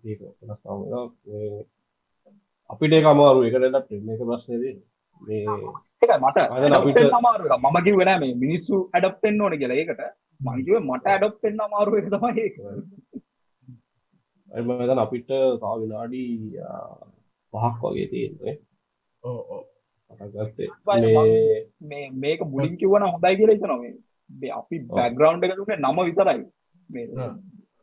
[0.06, 1.06] ඒක වෙනස් වෙනවා.
[1.28, 1.66] මේ
[2.70, 4.76] අපිට ඒක අමාරු ඒකට එන්න මේක ප්‍රශ්නේදී
[5.28, 5.44] මේ
[6.02, 9.80] ඒක මට අපිට- අපිට සමාරු එක මම කිව්වේ නෑ මේ මිනිස්සු ඇඩොප්ට් වෙන්න ඕනේ කියලා.
[9.82, 10.02] ඒකට
[10.42, 12.56] මම කිව්වේ මට ඇඩොප්ට් වෙන්න අමාරු එක තමයි ඒක
[14.54, 16.24] හිතන්නේ අපිට තව විනාඩි
[16.60, 16.98] ආ,
[17.54, 18.56] පහක් වගේ තියෙන්නේ
[21.04, 21.14] මේ
[21.82, 23.80] මේ මේක මුලින් කිව්වනම් හොඳයි කියලා හිතනවා.
[23.80, 23.94] මේ
[24.30, 26.42] මේ අපි බෑග්ග්‍රවුන්ඩ් එක දුන්නේ නම විතරයි.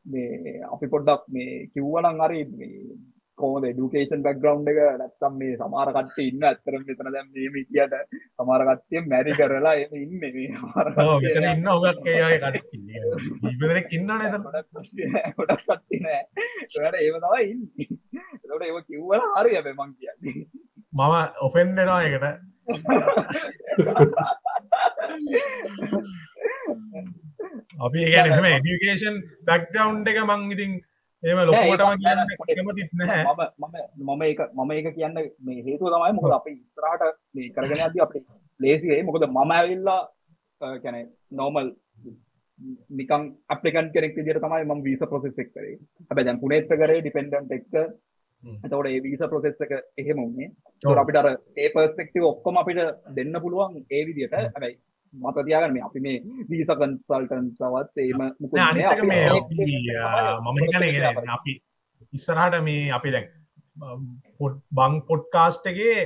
[0.07, 2.41] මේ අපි පොඩ්ඩක් මේ කිව්වනම් හරි
[3.43, 7.95] කෝද ඩුකේෂන් බැක්ග්‍රවන්් එක නැත්තම් මේ සමාරකට්ට ඉන්න ඇත්තර මෙතන දැම් මේ මිටියට
[8.36, 10.22] සමාරකට්ටය මැරි කරලා එම ඉන්න
[11.51, 12.88] ඉන්න ඔගත් ඒරක් ඉන්න.
[15.36, 16.20] ගොඩක් කට්ටි නෑ
[16.78, 17.62] ඔට ඒව තවයි ඉන්න.
[18.41, 20.36] ට ඒ කිව්වල හරි ඇබ මං කියන්නේ.
[20.93, 22.26] මම ඔෆෙන්ඩෙනවා එකට
[27.80, 29.16] අපි ඒගැන එම ඩිකේෂන්
[29.47, 30.72] බැක්ඩවන්් එක මං ඉතින්
[31.23, 31.91] ඒම ලොකටම
[32.49, 37.05] කැමතිත් නැහැ මම මම මම ඒක මම ඒක කියන්න මේ හේතුව තමයි මොකද අපි ඉස්සරහට
[37.35, 38.27] මේ කරගෙන යද්දි අපිට
[38.61, 40.01] ලේසි මොකද මම ඇවිල්ලා
[40.61, 41.68] කියන්නේ නෝමල්
[42.91, 45.77] නිකන් ඇප්ලිකන්ට් කෙනෙක් විදිහට තමයි මම වීසා ප්‍රොසෙස් එක කරේ.
[46.01, 47.75] හැබැයි දැන් පුනේත් කරේ ඩිපෙන්ඩන්ට් එක්ක.
[48.64, 50.21] එතකොට ඒ වීසා ප්‍රොසෙස් එක එහෙම.
[50.39, 52.81] ඒතකොට අපිට අර ඒ පර්ස්පෙක්ටිව් ඔක්කොම අපිට
[53.16, 54.37] දෙන්න පුළුවන් ඒ විදිහට.
[54.37, 54.77] හැබැයි
[55.15, 56.17] මත තියාගන්න මේ අපි මේ
[56.51, 58.73] වීසා කන්සල්ටන්ට්ස්වත් එහෙම මුකුත් නෑ,
[59.05, 59.27] මේ
[60.45, 61.53] මම හිතන අපි
[62.13, 63.27] ඉස්සරහට මේ අපි දැන්
[64.39, 65.99] පොඩ් බං පොඩ්කාස්ට් එකේ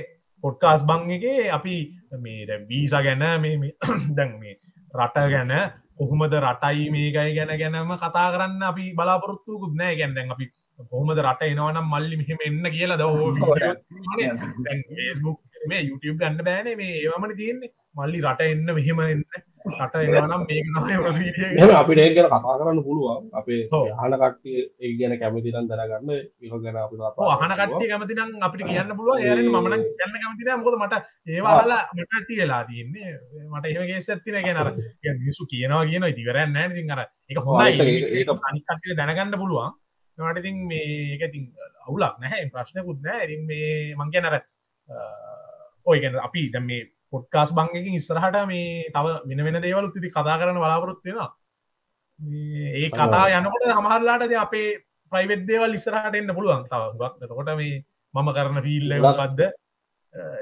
[0.43, 1.75] පොඩ්කාස් බං එකේ අපි
[2.19, 3.73] මේ වීසා ගැන මේ මේ
[4.17, 4.55] දැන් මේ
[4.95, 5.53] රට ගැන
[5.97, 9.95] කොහොමද රටයි මේකයි ගැන ගැනම කතා කරන්න අපි බලාපොරොත්තුකුත් නෑ.
[9.95, 10.45] ගැන දැන් අපි
[10.91, 13.03] කොහොමද රට එනවනම් මල්ලි මෙහෙම එන්න කියලා ද
[14.87, 15.39] ෆස්බුක්
[15.71, 17.71] මේ YouTube ගන්න බෑනේ මේ ඒවමන තියෙන්නේ.
[17.97, 19.21] මල්ලි රට එන්න මෙහෙම එන්න.
[19.65, 21.37] රට එක.
[21.57, 23.29] එහෙනම් අපිට ගැන කතා කරන්න පුළුවන්.
[23.39, 23.85] අපේ ඔව්.
[24.01, 26.11] අහන කට්ටිය ඒක ගැන කැමති නම් දැනගන්න.
[26.43, 29.21] ඒක ගැන අපිට කතා ඔව් අහන කරන්න කට්ටිය කැමති නම් අපිට කියන්න පුළුවන්.
[29.21, 29.35] ඒ
[29.71, 30.57] නම් කියන්න කැමති නෑ.
[30.63, 30.95] මොකද මට
[31.35, 33.11] ඒවා අහලා මට තියලා තියෙන්නේ.
[33.53, 33.65] මට
[34.45, 34.69] කියන්නේ අර
[35.01, 37.01] කියන්නේ මිනිස්සු කියනවා ඉතින් ඉවරයක් නෑ අර
[37.47, 37.79] හොඳයි.
[38.19, 39.71] ඒක- අනිත් කට්ටිය දැනගන්න පුළුවන්.
[40.17, 40.83] ඒකට ඉතින් මේ
[41.15, 41.43] ඒක ඉතින්
[41.87, 43.23] අවුලක් නැහැ ප්‍රශ්නකුත් නෑ.
[43.25, 44.41] ඉතින් මේ මං කියන්නේ
[45.85, 46.81] අර අ, ඔය කියන්නේ අපි දැන් මේ
[47.11, 51.29] පොඩ්කාස් බං එකකින් ඉස්සරහට මේ තව වෙන වෙන දේවලුත් ඉතින් කතා කරන්න බලාපොරොත්තු වෙනවා.
[52.19, 54.67] මේ ඒ කතා යනකොට සමහරලාට ඉතින් අපේ
[55.11, 57.21] ප්‍රයිවට් දේවල් ඉස්සරහට එන්න පුළුවන් තව හුඟක්.
[57.23, 57.83] එතකොට මේ
[58.13, 59.41] මම කරන එක ගොඩක්- මොකද්ද?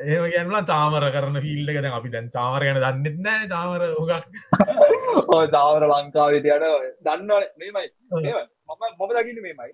[0.05, 1.37] එහෙම කියනවා චාමර කරන
[1.69, 1.77] එක.
[1.77, 4.25] දැන් අපි දැන් චාමර ගැන දන්නෙත් නැහැ චාමර හුඟක්.
[5.37, 6.63] ඔය දාවර ලංකාවේ තියන
[7.05, 7.49] දන්නවනේ.
[7.59, 7.87] මේමයි.
[8.11, 8.43] මේමයි.
[8.69, 9.71] මම මම දකින්නේ මේමයි.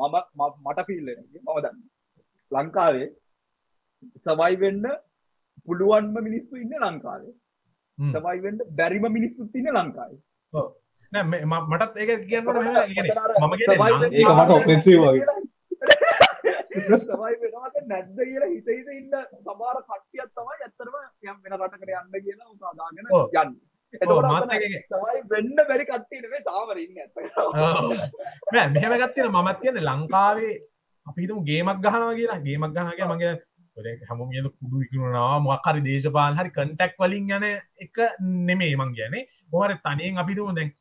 [0.00, 1.88] ම- මම මට ෆීල් වෙන එක මම දන්නේ.
[2.52, 3.08] ලංකාවේ
[4.22, 4.84] සවයි වෙන්න
[5.66, 7.34] පුළුවන්ම මිනිස්සු ඉන්නේ ලංකාවේ.
[7.98, 10.18] සවයි වෙන්න බැරිම මිනිස්සුත් ඉන්නේ ලංකාවේ.
[11.12, 12.74] නෑ මටත් ඒක කියන්නට මම
[17.86, 20.94] නැද්ද කියලා හිත හිත ඉන්න සමහර කට්ටියක් තමයි ඇත්තටම
[21.24, 23.14] යම් වෙන රටකට යන්න කියලා උසා දාගෙන ඔව්.
[23.34, 23.60] යන්නේ
[24.84, 27.40] සවයි වෙන්න බැරි කට්ටිය නෙමෙයි තාමර ඉන්නේ ඇත්තටම.
[27.40, 27.52] ඔව්.
[28.52, 30.54] නෑ මෙහෙම ගත්තින මමත් කියන්නේ ලංකාවේ
[31.06, 32.40] අපිතුම ගේමක් ගහනවා කියලා.
[32.40, 33.34] ගේමක් ගහනගේ මගේ
[33.76, 37.46] හම ගේ කුඩු ඉකරුණවා මොක්හරි දේශපාල හරි කන්ටැක් වලින් යන
[37.84, 37.96] එක
[38.48, 40.72] නෙමේ මං ගැනේ හොර තනියෙන් අපිතුම දැන්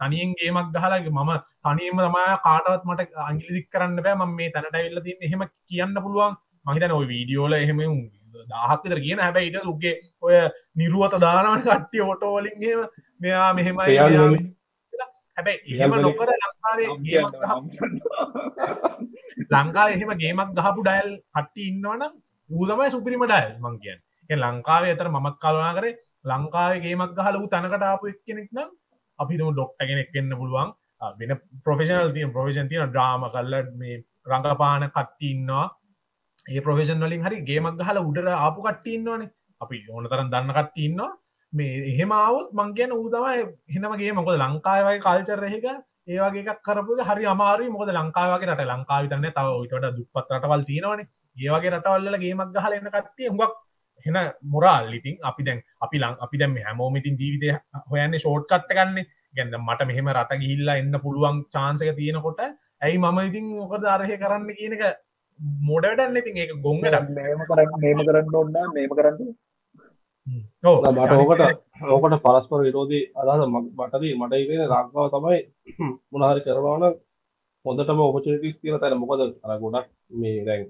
[0.00, 1.32] තනියෙන් ගේමක් ගහලගේ මම
[1.64, 4.14] තනියම තමා කාටවත් මට අංගිලිදික් කරන්න බෑ.
[4.16, 6.36] ම මේ තැනට ඇල්ල තින්න එහෙම කියන්න පුළුවන්.
[6.66, 7.80] මහිතන ඔය වීඩියෝල එහෙම
[8.50, 10.36] දහක්තර කියන හැබැයි ඉට උගේ ඔය
[10.76, 12.86] නිරුවත දානවන කට්ටිය ඔටෝවලින්ගේම
[13.20, 14.57] මෙයා මෙහෙමයි මෙයා මෙහෙම කියලා.
[15.38, 16.88] හැබැයි එහෙම නොකර ලංකාවේ
[19.54, 22.12] ලංකාව එහෙම ගේමක් ගහපු ඩයිල් කට්ටි ඉන්නවනම්
[22.50, 24.00] ඌදමයි සුපිරිම ඩයිල් මං කියන්න.
[24.30, 28.68] ඒ ලංකාවේ අතර මමත් කලනා කරේ ලංකාවේ ගේමක් ගහල වූ තැනකට ආපු එක්කෙනෙක් නම්
[29.18, 30.72] අපිතුම ඩොක්ට කෙනෙක් වෙන්න පුළුවන්.
[31.18, 35.70] වෙන ප්‍රොෆෙෂනල් තිය ප්‍රොෆෙෂන් තියන ඩ්‍රාම කල්ල මේ රඟපාන කට්ටි ඉන්නවා.
[36.46, 39.30] ඒ ප්‍රොෆෙෂන් වලින් හරි ගේමක් ගහල උඩර ආපු කට්ටි ඉන්නවානේ.
[39.60, 41.12] අපි ඕන තරම් දන්න කට්ටි ඉන්නවා
[41.52, 43.44] මේ එහෙම අවුත් මං කියන ඌ තමයි
[43.74, 45.66] හෙනමගේ මොකද ලංකාවයි කල්චර එක
[46.08, 47.70] ඒවගේ එකක් කරපු එක හරි අමාරුයි.
[47.70, 51.08] මොකද ලංකාවගේ රට ලංකාව තන්න තව ඔයිට දුපත් රටවල් තියෙනවනේ.
[51.36, 53.54] ඒවගේ රටවල්ල ගේමක් ගහල එන්න කට්ටිය හුඟක්
[54.06, 57.48] හෙන මොරාල් ඉතින් අපි දැන් අපි ලං අපි දැම හැමෝමිතින් ජීවිතය
[57.86, 59.04] හොයන්නේ ෂෝට් කට්ට ගන්න.
[59.34, 62.40] ගැන්න මට මෙහෙම රට ගිහිල්ලා එන්න පුළුවන් චාන්සක තියෙනකොට
[62.82, 64.84] ඇයි මම ඉතින් මොක ධරහය කරන්න කියන එක
[65.64, 69.28] මොඩටන්න ඉතින් ඒක ගොංගට මේම කරන්න මේම කරන්න ඔන්න මේම කරන්න
[70.28, 71.42] මට ඕකට
[71.88, 75.38] ඕකට පරස්පර විරෝධී අදහස මටදී මට ඉගෙන ලංකාව තමයි
[76.12, 76.84] මොනහරි කරනවන
[77.64, 78.98] හොඳටම ඔපචනිටිස් තියෙන තැන.
[78.98, 80.64] මොකද අර ගොඩක් මේ දැන්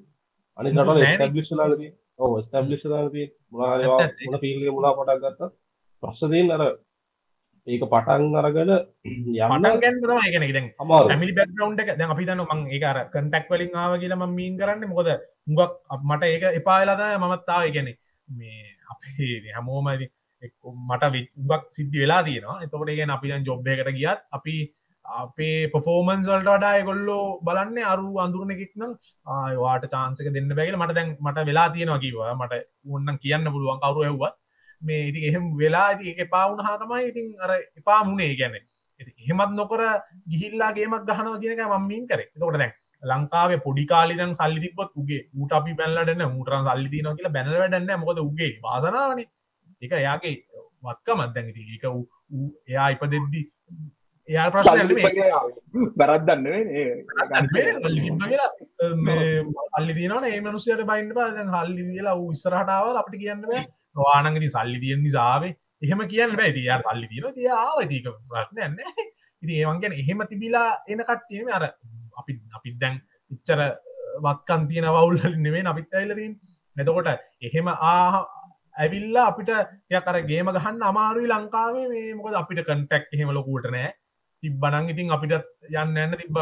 [0.59, 1.15] අනි නෑනේ.
[1.15, 4.21] ස්ටබ්ලිෂ්ලාගදී ඕ ඇත්ත ඇත්ත.
[4.27, 5.51] මොන පීල්ගේ මුලා පටක් ගත්ත
[6.03, 6.63] ප්‍රශ්දීන් අර
[7.67, 8.73] ඒක පටන් අරගෙන
[11.93, 14.91] දැන් අපි දන්න මං ඒ අර කටක් වලින් ආව කියලා මීන් කරන්න.
[14.91, 15.09] මොකද
[15.47, 17.95] මුගක් මට ඒක එපාලාද මමත්තාව ගැන
[18.29, 20.09] මේ අපේ හැමෝමද
[20.89, 22.59] මට වික් සිද්ධි වෙලා තියෙනවා.
[22.63, 24.57] එතකොට ගෙන අපි දැන් ජොබ් එකට ගියත් අපි
[25.05, 28.93] අපේ පොෆෝමන්ස් වලට වඩා ගොල්ලෝ බලන්න අරු අඳුරන එකෙක් නම්
[29.29, 34.05] ආවාට චාන්සක දෙන්න බැගල මට දැන් මට වෙලා තියෙනවා කිවා මට උන්නන් කියන්න පුළුවන් කවරු
[34.05, 34.37] ඇව්වත්
[34.83, 38.59] මේ ඉති එහෙම වෙලා ඇති එක එපා වුණ හතමයි ඉතින් අර එපා මුණේ ගැන
[39.01, 39.81] එහෙමත් නොකර
[40.27, 42.21] ගිහිල්ලාගේමක් ගහනව කියනක මම්මින් කර.
[42.33, 42.73] තකොට දැන්
[43.03, 45.23] ලංකාවේ පොඩි කාලිදන් සල්ලි තිබත් උගේ.
[45.37, 49.21] ඌට අපි පැල්ලටන්න මුටරන් සල්ලි තින කියලා බැනල වැඩන්න මොකද උගේ වාසනාවන.
[49.83, 50.35] එක එයාගේ
[50.83, 51.85] වත්ක මත්දැගති ඒක
[52.69, 53.43] එයා ඉප දෙද්දි
[54.29, 54.91] එයා ප්‍රශ්න
[56.01, 56.47] බැරද්දන්න
[59.73, 63.47] සල්ලි තියනන ඒ මනුසයට බයින්න පා හල්ලි කියලා ඌ ඉස්සරහටාව අපට කියන්න
[63.97, 65.55] වානගති සල්ලි තියෙන් නිසාාවේ.
[65.83, 66.53] එහෙම කියන්න බෑ.
[66.57, 68.77] තිය සල්ලි තියන තිය ආවතික ප්‍රශ්නයන්න
[69.43, 71.65] ඉති ඒවන්ගෙන එහෙම තිබිලා එන කට්ටියම අර
[72.21, 72.97] අපි අපි දැන්
[73.31, 73.61] ඉච්චර
[74.25, 76.35] වත්කන් තියෙන වුල්ල නෙවේ අපිත් ඇල්ලදීන්
[76.77, 77.09] එතකොට
[77.43, 78.27] එහෙම ආ
[78.77, 79.51] ඇවිල්ලා අපිට
[79.93, 81.87] ය කර ගේම ගහන්න අමාරුයි ලංකාවේ.
[81.93, 83.91] මේ මොකද අපිට කන්ටෙක්් එහෙම ලොකූට නෑ.
[84.43, 85.35] තිබ්බනං ඉතින් අපිට
[85.75, 86.39] යන්න එන්න තිබ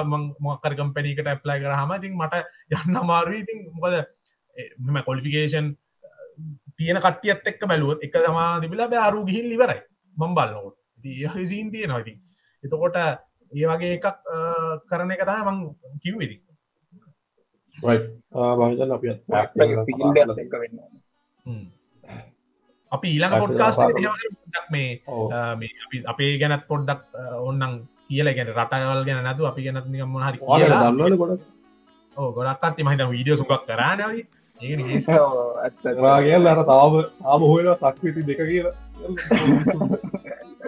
[0.46, 2.34] මොකර කම්පැනිකට ඇප්ලයි කරහම ඉතින් මට
[2.78, 3.42] යන්න අමාරුයි.
[3.44, 3.94] ඉතින් මොකද
[4.86, 5.68] මෙම කොලිෆිකේෂන්
[6.78, 9.06] තියෙන කටියත් එක්ක බැලුවත් එක තමා තිබිලා බෑ.
[9.08, 9.80] අරු ගිහිල් ඉවරයි.
[10.16, 12.14] මම් බලන්නකොට ඒසින් තිය නොති
[12.64, 12.96] එතකොට
[13.52, 14.06] ඒ වගේ එකක්
[14.86, 15.58] කරන එක තම මං
[16.00, 16.36] කිව්වෙදි
[17.76, 19.08] මහිතන් අපි
[19.88, 20.78] පිල්ඩ එක වෙන්න
[22.92, 24.70] අපි ඊළඟ අට පොඩ්කාස් පාට.
[24.70, 24.88] මේ
[25.84, 27.00] අපි අපේ ගැනත් පොඩ්ඩක්
[27.40, 27.74] ඔන්නන්
[28.06, 29.86] කියල ගැන රටවල් ගැන නැතු අපි ගැනත්
[31.16, 31.40] ගොඩ
[32.16, 33.76] ඕ ගොඩක්ට මහිත වීඩියෝ සුකක් ඒ
[36.00, 36.94] රාගයන් අර තාම
[37.24, 38.68] ආම හොල සක්විති දෙක කියල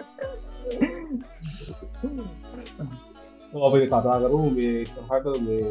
[3.67, 5.61] අපි කතා කරු මේ සහට මේ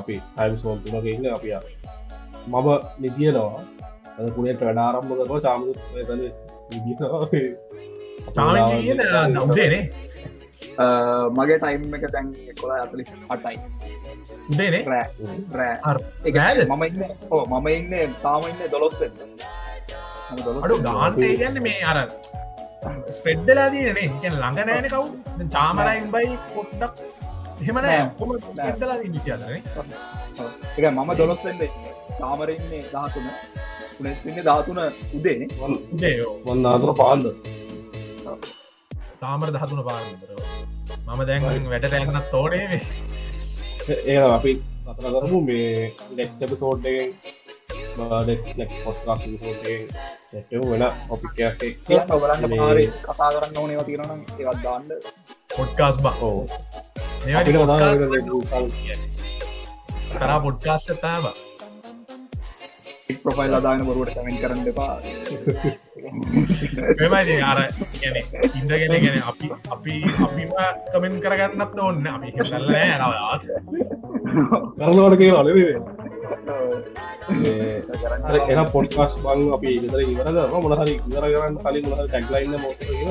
[0.00, 1.48] අපි ටයිම් සෝන් තුනක ඉන්න අපි.
[2.52, 2.68] මම
[3.02, 3.60] නිදියනවා.
[4.18, 5.70] අද පුණට වැඩාරම්භ කරවා චාමු
[6.08, 6.20] තන
[9.34, 9.82] නවදේනේ
[11.36, 12.26] මගේ ටයිම් එක තැන්
[12.60, 13.02] කොලා ඇතලි
[13.34, 13.56] අටයි
[14.50, 14.82] උදේනේ?
[16.70, 17.02] මම ඉන්න
[17.52, 17.92] මම ඉන්න
[18.24, 18.94] තාම ඉන්න දොළොස්
[20.64, 21.98] අඩු ගාන්ටේ ගන්න මේ අර
[23.18, 25.04] ස්පෙඩ්ඩලා දනේ ගැන ළඟ නෑන කවු
[25.56, 26.94] චාමරයින් බයි පොට්ටක්
[27.62, 28.00] එහෙමන නෑ.
[28.18, 29.60] කොම ස්පෙඩ්ඩලා විසිියදනේ
[30.76, 31.62] එක මම දොළොස්ෙන්ද
[32.20, 33.26] තාමරඉන්නේ දහතුන
[34.00, 34.78] උනෙස්න්න ධාතුන.
[35.16, 35.36] උදේ
[35.92, 37.26] උදේයෝ වන්න අතර පාන්ද.
[39.22, 40.06] තාමර දහතුන පාරර
[41.06, 42.82] මම දැන් වැඩ තෝඩේ වේ
[44.12, 44.52] ඒ අපි
[44.86, 45.70] කතර කරමු මේ
[46.10, 47.10] ඩෙක්ටප තෝඩ්ඩගෙන්
[50.70, 50.82] වෙන
[52.48, 54.84] මේ- පාරි කතා කරන්න ඕනව තිරනම් ඒවත් දාන්න.
[55.56, 57.76] පොඩ්කාස් බා.
[60.08, 61.24] කතා කරා පොඩ්කාස් තාබ
[63.22, 64.94] ප්‍රොෆයිල් අදාන බරුවට කමෙන් කරන්න දෙපා
[66.14, 67.58] මෙමයි අර
[67.94, 68.16] ගැන
[68.54, 69.94] ඉඳගෙන ගැන අපි අපි
[70.24, 70.50] අපිම
[70.92, 73.42] කමෙන් කරගන්නත් ඔන්න අපි කරලනෑ කවදාත්
[74.78, 75.74] කරනවට කිය අලවේ
[78.54, 82.70] එන පොඩ්කාස් බං අපි ඉතර ඉවරද මොනහරි ඉවර කරන්න කලින් මොහ ටැක්ලයින්න මො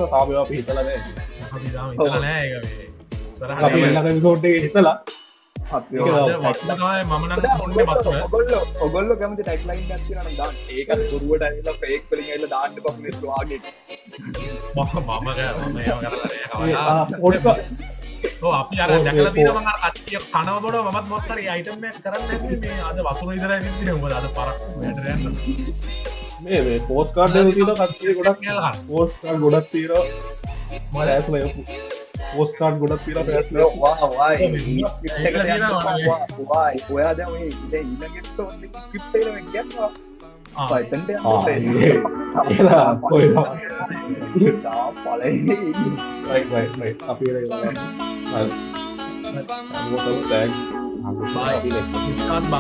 [0.10, 0.98] තාම අපි හිතලනෑ
[2.20, 2.48] නෑ.
[3.62, 4.96] අපි එල්ල සෝට් හිතලා
[8.82, 9.84] ඔගොල්ල කැමති ටැක්ලයින්
[10.72, 13.60] ඒකත් පුරුවට ඇල ෆේක් පලින් එල්ල දාන්න පක්වාගේ
[14.76, 14.98] මම
[17.20, 17.56] පොඩ්කා
[18.54, 19.48] අපි අර දැකල තින
[19.82, 23.52] අතිය කනවබොඩ මත් මොත්තර අයිටම කරන්න මේ අද වසුර ඉදර
[24.04, 24.58] ද අද පරක්
[26.44, 29.92] මේ පෝස්කාඩ කත්ේ ගොඩක් කියලා පෝස්කාල් ගොඩක් තීර
[30.92, 31.36] මට ඇස්ල
[32.30, 33.50] පෝස්කාඩ් ගොඩක් තීර පැස්
[36.90, 37.30] ඔයා දැ
[40.72, 41.50] 喂，頂啲我哋
[42.58, 42.72] 死啦，
[43.10, 43.38] 配咯，
[44.36, 45.26] 我話你，
[46.30, 47.52] 喂喂喂，阿 B 你嚟，
[48.30, 48.36] 係，
[49.92, 50.32] 我想頂，
[51.04, 51.68] 唔係，你
[52.18, 52.54] 加班。